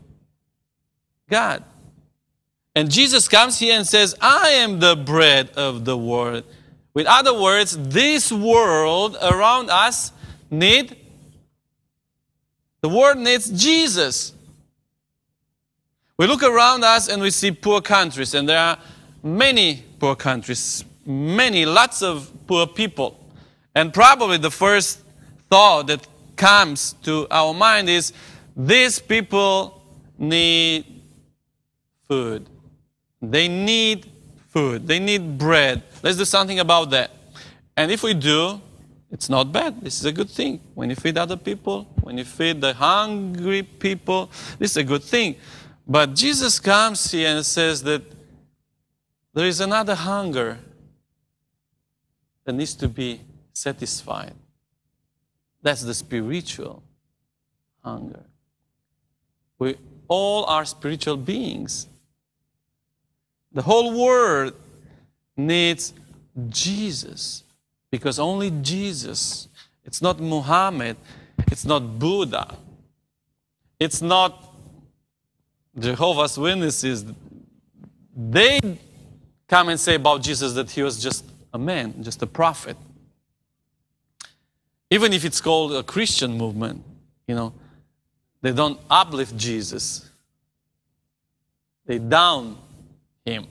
God. 1.28 1.64
And 2.78 2.92
Jesus 2.92 3.28
comes 3.28 3.58
here 3.58 3.76
and 3.76 3.88
says, 3.88 4.14
I 4.22 4.50
am 4.50 4.80
the 4.80 4.96
bread 4.96 5.50
of 5.56 5.84
the 5.84 5.98
world. 5.98 6.44
With 6.94 7.08
other 7.08 7.34
words, 7.34 7.76
this 7.76 8.32
world 8.32 9.18
around 9.20 9.72
us 9.72 10.12
need 10.52 10.96
the 12.82 12.90
world 12.90 13.18
needs 13.18 13.50
Jesus. 13.50 14.32
We 16.20 16.28
look 16.28 16.44
around 16.44 16.84
us 16.84 17.10
and 17.10 17.20
we 17.20 17.32
see 17.32 17.52
poor 17.52 17.82
countries, 17.82 18.36
and 18.36 18.48
there 18.48 18.60
are 18.60 18.78
many 19.24 19.84
poor 19.98 20.16
countries, 20.16 20.86
many, 21.04 21.66
lots 21.66 22.04
of 22.04 22.32
poor 22.46 22.68
people. 22.68 23.20
And 23.74 23.92
probably 23.92 24.38
the 24.38 24.52
first 24.52 25.00
thought 25.50 25.88
that 25.88 26.08
comes 26.36 26.94
to 27.06 27.26
our 27.32 27.56
mind 27.56 27.90
is 27.90 28.14
these 28.56 29.00
people 29.00 29.82
need 30.20 30.86
food. 32.08 32.48
They 33.22 33.48
need 33.48 34.12
food. 34.50 34.88
They 34.88 35.00
need 35.00 35.38
bread. 35.38 35.84
Let's 36.04 36.18
do 36.18 36.26
something 36.26 36.60
about 36.60 36.90
that. 36.92 37.12
And 37.76 37.92
if 37.92 38.04
we 38.04 38.14
do, 38.14 38.62
it's 39.12 39.30
not 39.30 39.52
bad. 39.52 39.82
This 39.82 40.00
is 40.00 40.06
a 40.06 40.12
good 40.12 40.30
thing. 40.30 40.60
When 40.74 40.90
you 40.90 40.96
feed 40.96 41.18
other 41.18 41.38
people, 41.38 41.88
when 42.02 42.18
you 42.18 42.26
feed 42.26 42.62
the 42.62 42.74
hungry 42.74 43.64
people, 43.64 44.30
this 44.60 44.72
is 44.72 44.78
a 44.78 44.84
good 44.84 45.04
thing. 45.04 45.36
But 45.88 46.14
Jesus 46.14 46.60
comes 46.60 47.12
here 47.12 47.30
and 47.30 47.46
says 47.46 47.84
that 47.84 48.02
there 49.34 49.48
is 49.48 49.62
another 49.62 49.96
hunger 49.96 50.60
that 52.44 52.54
needs 52.54 52.74
to 52.76 52.90
be 52.90 53.22
satisfied. 53.54 54.34
That's 55.62 55.84
the 55.84 55.94
spiritual 55.94 56.84
hunger. 57.84 58.24
We 59.60 59.78
all 60.08 60.46
are 60.46 60.66
spiritual 60.66 61.18
beings. 61.18 61.88
The 63.52 63.62
whole 63.62 64.00
world 64.00 64.54
needs 65.36 65.94
Jesus 66.50 67.44
because 67.92 68.20
only 68.20 68.52
Jesus, 68.62 69.48
it's 69.86 70.02
not 70.02 70.20
Muhammad, 70.20 70.98
it's 71.52 71.66
not 71.66 72.00
Buddha, 72.00 72.56
it's 73.80 74.02
not 74.02 74.44
Jehovah's 75.80 76.38
Witnesses, 76.38 77.06
they 78.16 78.60
come 79.48 79.70
and 79.70 79.80
say 79.80 79.96
about 79.96 80.22
Jesus 80.22 80.54
that 80.54 80.72
he 80.72 80.84
was 80.84 81.02
just 81.02 81.24
a 81.54 81.60
man, 81.60 82.04
just 82.04 82.22
a 82.22 82.28
prophet. 82.28 82.76
Even 84.90 85.14
if 85.14 85.24
it's 85.24 85.42
called 85.42 85.74
a 85.74 85.84
Christian 85.84 86.38
movement, 86.38 86.84
you 87.28 87.36
know, 87.36 87.54
they 88.42 88.52
don't 88.52 88.80
uplift 88.90 89.36
Jesus. 89.38 90.10
They 91.86 92.00
down 92.00 92.58
him. 93.28 93.48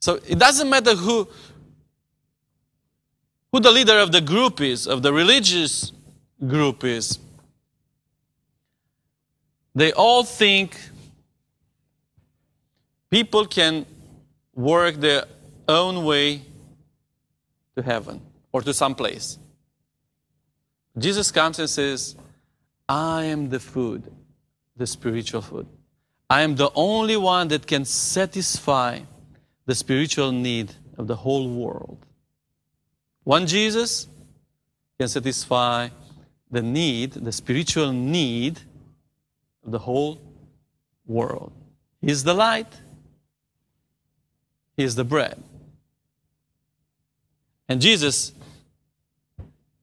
So 0.00 0.20
it 0.26 0.38
doesn't 0.38 0.68
matter 0.68 0.94
who 0.94 1.28
who 3.52 3.60
the 3.60 3.70
leader 3.70 3.98
of 3.98 4.12
the 4.12 4.20
group 4.20 4.60
is, 4.60 4.86
of 4.86 5.02
the 5.02 5.12
religious 5.12 5.92
group 6.46 6.84
is. 6.84 7.18
They 9.74 9.92
all 9.92 10.22
think 10.22 10.78
people 13.10 13.46
can 13.46 13.86
work 14.54 14.96
their 14.96 15.24
own 15.66 16.04
way 16.04 16.42
to 17.76 17.82
heaven 17.82 18.20
or 18.52 18.60
to 18.60 18.74
some 18.74 18.94
place. 18.94 19.38
Jesus 20.98 21.30
comes 21.30 21.58
and 21.58 21.70
says, 21.70 22.16
I 22.88 23.24
am 23.24 23.48
the 23.48 23.60
food, 23.60 24.12
the 24.76 24.86
spiritual 24.86 25.40
food. 25.40 25.66
I 26.30 26.42
am 26.42 26.56
the 26.56 26.70
only 26.74 27.16
one 27.16 27.48
that 27.48 27.66
can 27.66 27.84
satisfy 27.84 29.00
the 29.66 29.74
spiritual 29.74 30.32
need 30.32 30.74
of 30.96 31.06
the 31.06 31.16
whole 31.16 31.48
world. 31.48 31.98
One 33.24 33.46
Jesus 33.46 34.06
can 34.98 35.08
satisfy 35.08 35.88
the 36.50 36.62
need, 36.62 37.12
the 37.12 37.32
spiritual 37.32 37.92
need 37.92 38.60
of 39.64 39.72
the 39.72 39.78
whole 39.78 40.20
world. 41.06 41.52
He 42.00 42.10
is 42.10 42.24
the 42.24 42.34
light, 42.34 42.72
He 44.76 44.84
is 44.84 44.94
the 44.94 45.04
bread. 45.04 45.42
And 47.68 47.80
Jesus 47.80 48.32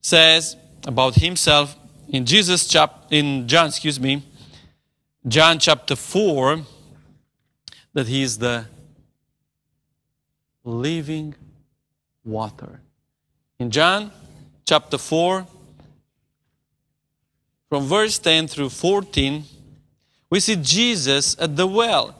says 0.01 0.55
about 0.87 1.15
himself 1.15 1.75
in 2.07 2.25
Jesus 2.25 2.67
chap 2.67 3.07
in 3.09 3.47
John, 3.47 3.67
excuse 3.67 3.99
me, 3.99 4.23
John 5.27 5.57
chapter 5.57 5.95
4 5.95 6.61
that 7.93 8.07
he 8.07 8.21
is 8.21 8.37
the 8.37 8.65
living 10.63 11.33
water. 12.23 12.81
In 13.57 13.71
John 13.71 14.11
chapter 14.65 14.99
4 14.99 15.47
from 17.69 17.85
verse 17.85 18.19
10 18.19 18.47
through 18.47 18.69
14 18.69 19.43
we 20.29 20.39
see 20.39 20.57
Jesus 20.57 21.35
at 21.39 21.55
the 21.55 21.65
well. 21.65 22.15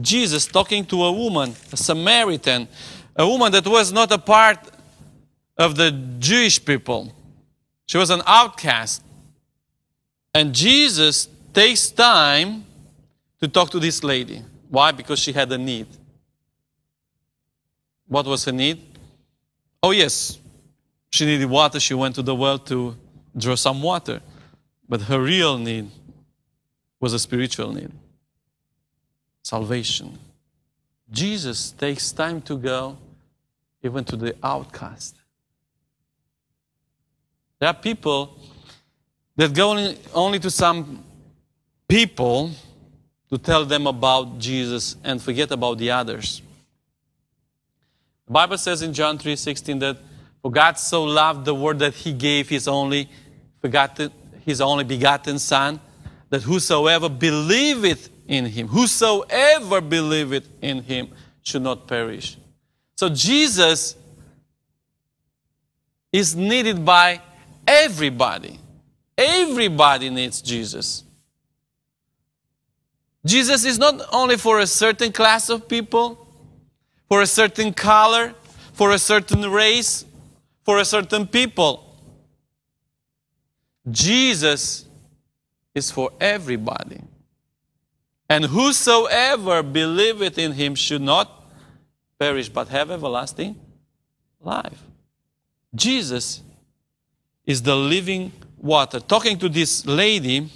Jesus 0.00 0.46
talking 0.46 0.84
to 0.86 1.04
a 1.04 1.12
woman, 1.12 1.54
a 1.72 1.76
Samaritan, 1.76 2.66
a 3.14 3.26
woman 3.26 3.52
that 3.52 3.66
was 3.68 3.92
not 3.92 4.10
a 4.10 4.18
part 4.18 4.58
of 5.56 5.76
the 5.76 5.92
Jewish 6.18 6.64
people. 6.64 7.12
She 7.86 7.98
was 7.98 8.10
an 8.10 8.22
outcast. 8.26 9.02
And 10.34 10.54
Jesus 10.54 11.28
takes 11.58 11.90
time 11.90 12.64
to 13.40 13.48
talk 13.48 13.68
to 13.68 13.80
this 13.80 14.04
lady. 14.04 14.44
Why? 14.68 14.92
Because 14.92 15.18
she 15.18 15.32
had 15.32 15.50
a 15.50 15.58
need. 15.58 15.88
What 18.06 18.26
was 18.26 18.44
her 18.44 18.52
need? 18.52 18.78
Oh, 19.82 19.90
yes, 19.90 20.38
she 21.10 21.26
needed 21.26 21.50
water. 21.50 21.80
She 21.80 21.94
went 21.94 22.14
to 22.14 22.22
the 22.22 22.32
well 22.32 22.60
to 22.60 22.96
draw 23.36 23.56
some 23.56 23.82
water. 23.82 24.20
But 24.88 25.02
her 25.02 25.20
real 25.20 25.58
need 25.58 25.90
was 27.00 27.12
a 27.12 27.18
spiritual 27.18 27.72
need 27.72 27.90
salvation. 29.42 30.16
Jesus 31.10 31.72
takes 31.72 32.12
time 32.12 32.40
to 32.42 32.56
go 32.56 32.96
even 33.82 34.04
to 34.04 34.16
the 34.16 34.36
outcast. 34.44 35.16
There 37.58 37.68
are 37.68 37.74
people 37.74 38.38
that 39.34 39.52
go 39.52 39.96
only, 40.14 40.38
to 40.38 40.50
some 40.50 41.02
people 41.88 42.50
to 43.30 43.38
tell 43.38 43.64
them 43.64 43.86
about 43.86 44.38
Jesus 44.38 44.96
and 45.02 45.20
forget 45.20 45.50
about 45.50 45.78
the 45.78 45.90
others. 45.90 46.42
The 48.26 48.32
Bible 48.32 48.58
says 48.58 48.82
in 48.82 48.92
John 48.92 49.18
3:16 49.18 49.78
that 49.80 49.96
for 50.42 50.50
God 50.50 50.78
so 50.78 51.02
loved 51.04 51.44
the 51.44 51.54
world 51.54 51.78
that 51.80 51.94
he 51.94 52.12
gave 52.12 52.48
his 52.48 52.68
only 52.68 53.08
begotten, 53.60 54.12
his 54.44 54.60
only 54.60 54.84
begotten 54.84 55.38
son, 55.38 55.80
that 56.30 56.42
whosoever 56.42 57.08
believeth 57.08 58.10
in 58.28 58.46
him, 58.46 58.68
whosoever 58.68 59.80
believeth 59.80 60.48
in 60.60 60.82
him 60.82 61.08
should 61.42 61.62
not 61.62 61.86
perish. 61.86 62.36
So 62.96 63.08
Jesus 63.08 63.96
is 66.12 66.36
needed 66.36 66.84
by 66.84 67.20
everybody. 67.66 68.60
Everybody 69.16 70.10
needs 70.10 70.42
Jesus. 70.42 71.04
Jesus 73.28 73.66
is 73.66 73.78
not 73.78 74.00
only 74.10 74.38
for 74.38 74.58
a 74.58 74.66
certain 74.66 75.12
class 75.12 75.50
of 75.50 75.68
people, 75.68 76.26
for 77.08 77.20
a 77.20 77.26
certain 77.26 77.74
color, 77.74 78.34
for 78.72 78.92
a 78.92 78.98
certain 78.98 79.50
race, 79.50 80.06
for 80.64 80.78
a 80.78 80.84
certain 80.84 81.26
people. 81.26 81.84
Jesus 83.90 84.86
is 85.74 85.90
for 85.90 86.10
everybody. 86.20 87.00
And 88.30 88.46
whosoever 88.46 89.62
believeth 89.62 90.38
in 90.38 90.52
him 90.52 90.74
should 90.74 91.02
not 91.02 91.50
perish 92.18 92.48
but 92.48 92.68
have 92.68 92.90
everlasting 92.90 93.56
life. 94.40 94.82
Jesus 95.74 96.42
is 97.44 97.62
the 97.62 97.76
living 97.76 98.32
water. 98.56 99.00
Talking 99.00 99.38
to 99.38 99.48
this 99.48 99.84
lady, 99.86 100.48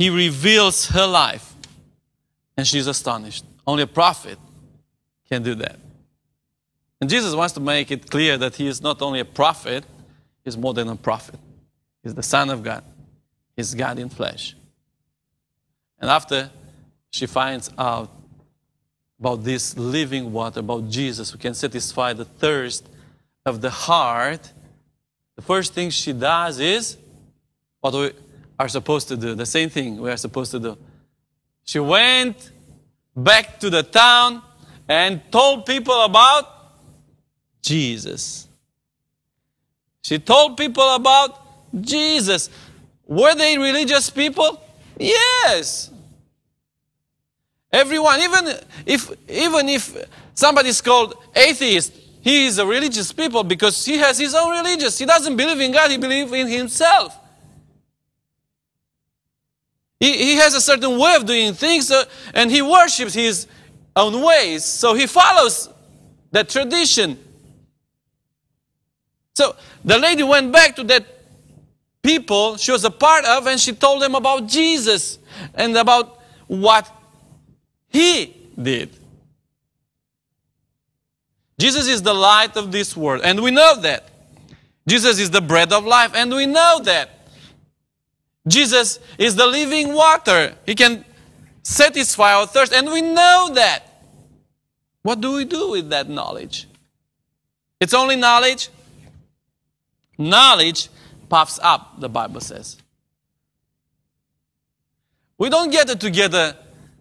he 0.00 0.08
reveals 0.08 0.86
her 0.86 1.06
life. 1.06 1.52
And 2.56 2.66
she's 2.66 2.86
astonished. 2.86 3.44
Only 3.66 3.82
a 3.82 3.86
prophet 3.86 4.38
can 5.28 5.42
do 5.42 5.54
that. 5.56 5.78
And 7.02 7.10
Jesus 7.10 7.34
wants 7.34 7.52
to 7.52 7.60
make 7.60 7.90
it 7.90 8.10
clear 8.10 8.38
that 8.38 8.56
he 8.56 8.66
is 8.66 8.80
not 8.80 9.02
only 9.02 9.20
a 9.20 9.26
prophet, 9.26 9.84
he's 10.42 10.56
more 10.56 10.72
than 10.72 10.88
a 10.88 10.96
prophet. 10.96 11.38
He's 12.02 12.14
the 12.14 12.22
Son 12.22 12.48
of 12.48 12.62
God, 12.62 12.82
he's 13.54 13.74
God 13.74 13.98
in 13.98 14.08
flesh. 14.08 14.56
And 15.98 16.10
after 16.10 16.50
she 17.10 17.26
finds 17.26 17.70
out 17.76 18.10
about 19.18 19.44
this 19.44 19.76
living 19.76 20.32
water, 20.32 20.60
about 20.60 20.88
Jesus 20.88 21.30
who 21.30 21.36
can 21.36 21.52
satisfy 21.52 22.14
the 22.14 22.24
thirst 22.24 22.88
of 23.44 23.60
the 23.60 23.70
heart, 23.70 24.50
the 25.36 25.42
first 25.42 25.74
thing 25.74 25.90
she 25.90 26.14
does 26.14 26.58
is 26.58 26.96
what 27.80 27.92
we 27.92 28.12
are 28.60 28.68
supposed 28.68 29.08
to 29.08 29.16
do, 29.16 29.34
the 29.34 29.46
same 29.46 29.70
thing 29.70 29.98
we 29.98 30.10
are 30.10 30.18
supposed 30.18 30.50
to 30.50 30.60
do. 30.60 30.76
She 31.64 31.78
went 31.78 32.50
back 33.16 33.58
to 33.60 33.70
the 33.70 33.82
town 33.82 34.42
and 34.86 35.22
told 35.32 35.64
people 35.64 35.98
about 36.02 36.44
Jesus. 37.62 38.46
She 40.02 40.18
told 40.18 40.58
people 40.58 40.94
about 40.94 41.40
Jesus. 41.80 42.50
Were 43.06 43.34
they 43.34 43.56
religious 43.56 44.10
people? 44.10 44.60
Yes. 44.98 45.90
Everyone, 47.72 48.20
even 48.20 48.44
if 48.84 49.10
even 49.26 49.70
if 49.70 49.96
somebody 50.34 50.68
is 50.68 50.82
called 50.82 51.14
atheist, 51.34 51.94
he 52.20 52.44
is 52.44 52.58
a 52.58 52.66
religious 52.66 53.10
people 53.10 53.42
because 53.42 53.86
he 53.86 53.96
has 53.96 54.18
his 54.18 54.34
own 54.34 54.50
religious. 54.50 54.98
He 54.98 55.06
doesn't 55.06 55.34
believe 55.34 55.60
in 55.60 55.72
God, 55.72 55.90
he 55.90 55.96
believes 55.96 56.30
in 56.32 56.46
himself. 56.46 57.16
He, 60.00 60.16
he 60.16 60.34
has 60.36 60.54
a 60.54 60.60
certain 60.60 60.98
way 60.98 61.14
of 61.14 61.26
doing 61.26 61.52
things 61.52 61.90
uh, 61.90 62.04
and 62.34 62.50
he 62.50 62.62
worships 62.62 63.14
his 63.14 63.46
own 63.94 64.20
ways. 64.22 64.64
So 64.64 64.94
he 64.94 65.06
follows 65.06 65.68
that 66.32 66.48
tradition. 66.48 67.18
So 69.34 69.54
the 69.84 69.98
lady 69.98 70.22
went 70.22 70.52
back 70.52 70.74
to 70.76 70.84
that 70.84 71.06
people 72.02 72.56
she 72.56 72.72
was 72.72 72.84
a 72.84 72.90
part 72.90 73.26
of 73.26 73.46
and 73.46 73.60
she 73.60 73.72
told 73.72 74.00
them 74.00 74.14
about 74.14 74.46
Jesus 74.48 75.18
and 75.54 75.76
about 75.76 76.18
what 76.46 76.90
he 77.88 78.36
did. 78.60 78.96
Jesus 81.58 81.86
is 81.88 82.00
the 82.00 82.14
light 82.14 82.56
of 82.56 82.72
this 82.72 82.96
world, 82.96 83.20
and 83.22 83.40
we 83.42 83.50
know 83.50 83.78
that. 83.82 84.08
Jesus 84.88 85.18
is 85.18 85.30
the 85.30 85.42
bread 85.42 85.72
of 85.74 85.84
life, 85.84 86.12
and 86.14 86.32
we 86.32 86.46
know 86.46 86.80
that. 86.84 87.19
Jesus 88.46 88.98
is 89.18 89.36
the 89.36 89.46
living 89.46 89.92
water. 89.94 90.54
He 90.66 90.74
can 90.74 91.04
satisfy 91.62 92.34
our 92.34 92.46
thirst, 92.46 92.72
and 92.72 92.90
we 92.90 93.02
know 93.02 93.50
that. 93.54 93.86
What 95.02 95.20
do 95.20 95.32
we 95.32 95.44
do 95.44 95.70
with 95.70 95.90
that 95.90 96.08
knowledge? 96.08 96.68
It's 97.80 97.94
only 97.94 98.16
knowledge. 98.16 98.68
Knowledge 100.18 100.88
puffs 101.28 101.58
up, 101.62 102.00
the 102.00 102.08
Bible 102.08 102.40
says. 102.40 102.76
We 105.38 105.48
don't 105.48 105.70
get 105.70 105.88
it 105.88 106.00
together 106.00 106.54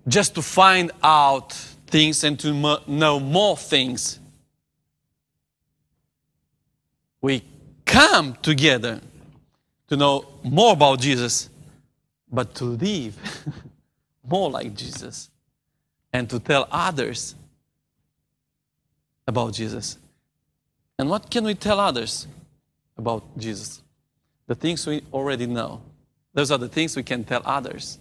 just 0.07 0.35
to 0.35 0.41
find 0.41 0.91
out 1.03 1.51
things 1.87 2.23
and 2.23 2.39
to 2.39 2.79
know 2.87 3.19
more 3.19 3.57
things. 3.57 4.19
We 7.21 7.43
come 7.85 8.35
together 8.41 9.01
to 9.89 9.97
know 9.97 10.25
more 10.43 10.73
about 10.73 10.99
Jesus, 10.99 11.49
but 12.31 12.55
to 12.55 12.65
live 12.65 13.17
more 14.27 14.49
like 14.49 14.75
Jesus 14.75 15.29
and 16.13 16.29
to 16.29 16.39
tell 16.39 16.67
others 16.71 17.35
about 19.27 19.53
Jesus. 19.53 19.97
And 20.97 21.09
what 21.09 21.29
can 21.29 21.43
we 21.43 21.55
tell 21.55 21.79
others 21.79 22.27
about 22.97 23.23
Jesus? 23.37 23.81
The 24.47 24.55
things 24.55 24.85
we 24.85 25.01
already 25.13 25.45
know. 25.45 25.81
Those 26.33 26.51
are 26.51 26.57
the 26.57 26.67
things 26.67 26.95
we 26.95 27.03
can 27.03 27.23
tell 27.23 27.41
others. 27.45 27.99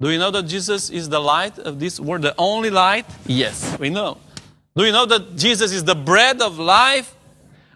Do 0.00 0.10
you 0.10 0.18
know 0.18 0.30
that 0.30 0.44
Jesus 0.44 0.90
is 0.90 1.08
the 1.08 1.20
light 1.20 1.58
of 1.58 1.80
this 1.80 1.98
world, 1.98 2.22
the 2.22 2.34
only 2.38 2.70
light? 2.70 3.06
Yes, 3.26 3.76
we 3.78 3.90
know. 3.90 4.18
Do 4.76 4.84
you 4.84 4.92
know 4.92 5.06
that 5.06 5.36
Jesus 5.36 5.72
is 5.72 5.82
the 5.84 5.94
bread 5.94 6.40
of 6.40 6.58
life? 6.58 7.14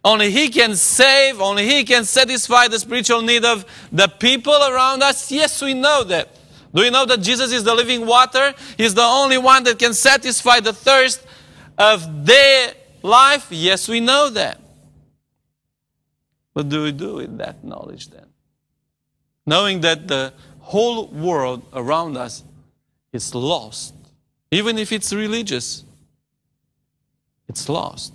Only 0.05 0.31
He 0.31 0.49
can 0.49 0.75
save, 0.75 1.41
only 1.41 1.67
He 1.67 1.85
can 1.85 2.05
satisfy 2.05 2.69
the 2.69 2.79
spiritual 2.79 3.23
need 3.23 3.45
of 3.45 3.65
the 3.93 4.09
people 4.09 4.55
around 4.55 5.03
us? 5.03 5.31
Yes, 5.31 5.63
we 5.63 5.75
know 5.75 6.03
that. 6.05 6.37
Do 6.75 6.83
you 6.83 6.91
know 6.91 7.05
that 7.05 7.21
Jesus 7.21 7.53
is 7.53 7.65
the 7.65 7.75
living 7.75 8.07
water? 8.07 8.55
He's 8.77 8.95
the 8.95 9.03
only 9.03 9.39
one 9.39 9.65
that 9.65 9.79
can 9.79 9.95
satisfy 9.95 10.61
the 10.61 10.73
thirst 10.73 11.25
of 11.79 12.27
their 12.27 12.73
life? 13.03 13.47
Yes, 13.51 13.89
we 13.89 14.01
know 14.01 14.31
that. 14.31 14.61
What 16.55 16.69
do 16.69 16.83
we 16.83 16.93
do 16.93 17.17
with 17.17 17.39
that 17.39 17.63
knowledge 17.63 18.09
then? 18.09 18.27
Knowing 19.47 19.81
that 19.83 20.09
the 20.09 20.33
whole 20.61 21.09
world 21.09 21.63
around 21.73 22.17
us 22.17 22.43
is 23.13 23.35
lost, 23.35 23.95
even 24.51 24.79
if 24.79 24.93
it's 24.93 25.13
religious, 25.13 25.85
it's 27.49 27.69
lost. 27.69 28.15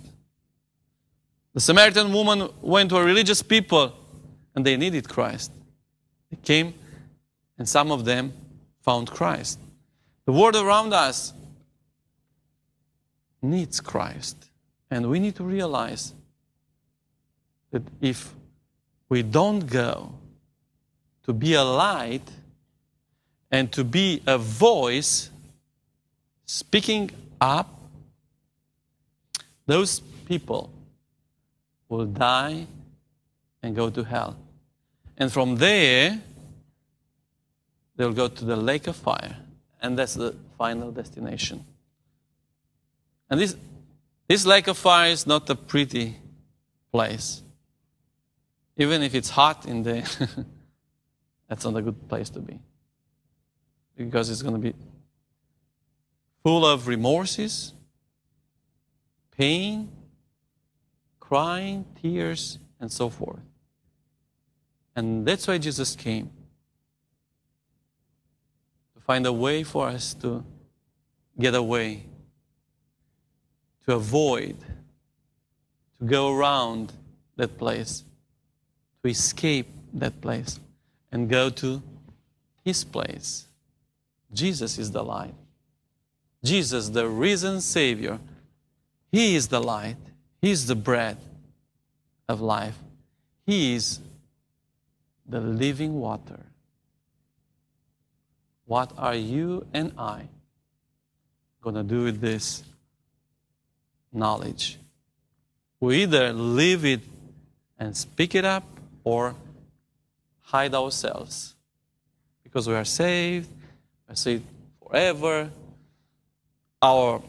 The 1.58 1.62
Samaritan 1.62 2.12
woman 2.12 2.50
went 2.62 2.90
to 2.90 2.98
a 2.98 3.04
religious 3.04 3.42
people 3.42 3.92
and 4.54 4.64
they 4.64 4.76
needed 4.76 5.08
Christ. 5.08 5.50
They 6.30 6.36
came 6.36 6.72
and 7.58 7.68
some 7.68 7.90
of 7.90 8.04
them 8.04 8.32
found 8.82 9.10
Christ. 9.10 9.58
The 10.24 10.30
world 10.30 10.54
around 10.54 10.92
us 10.92 11.32
needs 13.42 13.80
Christ. 13.80 14.36
And 14.88 15.10
we 15.10 15.18
need 15.18 15.34
to 15.34 15.42
realize 15.42 16.14
that 17.72 17.82
if 18.00 18.32
we 19.08 19.24
don't 19.24 19.66
go 19.66 20.14
to 21.24 21.32
be 21.32 21.54
a 21.54 21.64
light 21.64 22.30
and 23.50 23.72
to 23.72 23.82
be 23.82 24.22
a 24.28 24.38
voice 24.38 25.28
speaking 26.46 27.10
up, 27.40 27.80
those 29.66 29.98
people 30.24 30.70
will 31.88 32.06
die 32.06 32.66
and 33.62 33.74
go 33.74 33.90
to 33.90 34.04
hell. 34.04 34.36
And 35.16 35.32
from 35.32 35.56
there, 35.56 36.20
they'll 37.96 38.12
go 38.12 38.28
to 38.28 38.44
the 38.44 38.56
lake 38.56 38.86
of 38.86 38.96
fire. 38.96 39.36
And 39.80 39.98
that's 39.98 40.14
the 40.14 40.34
final 40.56 40.90
destination. 40.90 41.64
And 43.30 43.40
this, 43.40 43.56
this 44.26 44.46
lake 44.46 44.68
of 44.68 44.78
fire 44.78 45.10
is 45.10 45.26
not 45.26 45.48
a 45.50 45.54
pretty 45.54 46.16
place. 46.92 47.42
Even 48.76 49.02
if 49.02 49.14
it's 49.14 49.30
hot 49.30 49.66
in 49.66 49.82
there, 49.82 50.04
that's 51.48 51.64
not 51.64 51.76
a 51.76 51.82
good 51.82 52.08
place 52.08 52.30
to 52.30 52.40
be. 52.40 52.60
Because 53.96 54.30
it's 54.30 54.42
going 54.42 54.54
to 54.54 54.60
be 54.60 54.74
full 56.44 56.64
of 56.64 56.86
remorses, 56.86 57.72
pain, 59.36 59.90
crying, 61.28 61.84
tears, 62.00 62.58
and 62.80 62.90
so 62.90 63.08
forth. 63.08 63.40
And 64.96 65.26
that's 65.26 65.46
why 65.46 65.58
Jesus 65.58 65.94
came 65.94 66.30
to 68.94 69.00
find 69.00 69.26
a 69.26 69.32
way 69.32 69.62
for 69.62 69.88
us 69.88 70.14
to 70.14 70.44
get 71.38 71.54
away 71.54 72.08
to 73.88 73.94
avoid, 73.94 74.54
to 75.98 76.04
go 76.04 76.36
around 76.36 76.92
that 77.36 77.56
place, 77.56 78.04
to 79.02 79.08
escape 79.08 79.66
that 79.94 80.20
place, 80.20 80.60
and 81.10 81.26
go 81.26 81.48
to 81.48 81.82
His 82.62 82.84
place. 82.84 83.46
Jesus 84.30 84.78
is 84.78 84.90
the 84.90 85.02
light. 85.02 85.32
Jesus, 86.44 86.90
the 86.90 87.08
risen 87.08 87.62
Savior, 87.62 88.18
He 89.10 89.36
is 89.36 89.48
the 89.48 89.62
light. 89.62 89.96
He 90.40 90.50
is 90.50 90.66
the 90.66 90.76
bread 90.76 91.16
of 92.28 92.40
life. 92.40 92.76
He 93.46 93.74
is 93.74 94.00
the 95.26 95.40
living 95.40 95.98
water. 95.98 96.40
What 98.66 98.92
are 98.98 99.14
you 99.14 99.66
and 99.72 99.92
I 99.98 100.28
going 101.62 101.74
to 101.74 101.82
do 101.82 102.04
with 102.04 102.20
this 102.20 102.62
knowledge? 104.12 104.78
We 105.80 106.02
either 106.02 106.32
live 106.32 106.84
it 106.84 107.00
and 107.78 107.96
speak 107.96 108.34
it 108.34 108.44
up 108.44 108.64
or 109.04 109.34
hide 110.42 110.74
ourselves 110.74 111.54
because 112.42 112.68
we 112.68 112.74
are 112.74 112.84
saved, 112.84 113.48
are 114.08 114.16
saved 114.16 114.44
forever, 114.82 115.50
our 116.80 117.22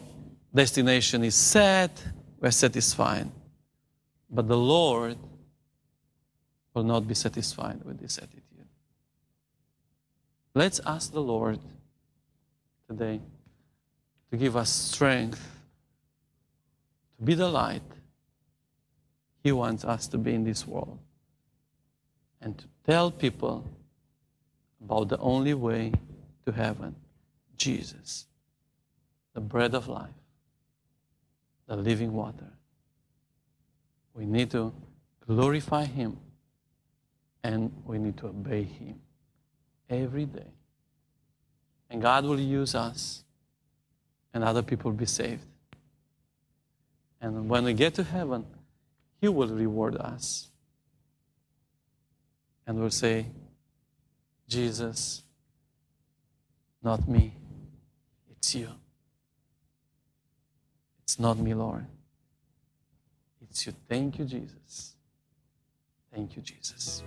destination 0.54 1.24
is 1.24 1.34
set, 1.34 1.90
we 2.40 2.48
are 2.48 2.52
satisfied. 2.52 3.30
But 4.30 4.48
the 4.48 4.56
Lord 4.56 5.16
will 6.74 6.84
not 6.84 7.06
be 7.06 7.14
satisfied 7.14 7.84
with 7.84 7.98
this 7.98 8.18
attitude. 8.18 8.44
Let's 10.54 10.80
ask 10.84 11.12
the 11.12 11.22
Lord 11.22 11.60
today 12.88 13.20
to 14.30 14.36
give 14.36 14.56
us 14.56 14.70
strength 14.70 15.40
to 17.18 17.24
be 17.24 17.34
the 17.34 17.48
light 17.48 17.82
He 19.42 19.52
wants 19.52 19.84
us 19.84 20.06
to 20.08 20.18
be 20.18 20.34
in 20.34 20.44
this 20.44 20.66
world 20.66 20.98
and 22.40 22.56
to 22.58 22.64
tell 22.86 23.10
people 23.10 23.64
about 24.82 25.08
the 25.08 25.18
only 25.18 25.54
way 25.54 25.92
to 26.46 26.52
heaven 26.52 26.94
Jesus, 27.56 28.26
the 29.34 29.40
bread 29.40 29.74
of 29.74 29.86
life, 29.86 30.19
the 31.70 31.76
living 31.76 32.12
water. 32.12 32.50
We 34.12 34.26
need 34.26 34.50
to 34.50 34.74
glorify 35.24 35.84
Him 35.84 36.18
and 37.44 37.72
we 37.84 37.96
need 37.96 38.16
to 38.16 38.26
obey 38.26 38.64
Him 38.64 38.98
every 39.88 40.24
day. 40.24 40.50
And 41.88 42.02
God 42.02 42.24
will 42.24 42.40
use 42.40 42.74
us 42.74 43.22
and 44.34 44.42
other 44.42 44.62
people 44.62 44.90
will 44.90 44.98
be 44.98 45.06
saved. 45.06 45.46
And 47.20 47.48
when 47.48 47.62
we 47.62 47.72
get 47.72 47.94
to 47.94 48.02
heaven, 48.02 48.46
He 49.20 49.28
will 49.28 49.46
reward 49.46 49.96
us. 49.96 50.48
And 52.66 52.80
we'll 52.80 52.90
say, 52.90 53.26
Jesus, 54.48 55.22
not 56.82 57.08
me, 57.08 57.32
it's 58.28 58.56
you. 58.56 58.70
It's 61.10 61.18
not 61.18 61.38
me, 61.38 61.54
Lord. 61.54 61.86
It's 63.42 63.66
you. 63.66 63.72
Thank 63.88 64.20
you, 64.20 64.24
Jesus. 64.24 64.94
Thank 66.14 66.36
you, 66.36 66.42
Jesus. 66.42 67.02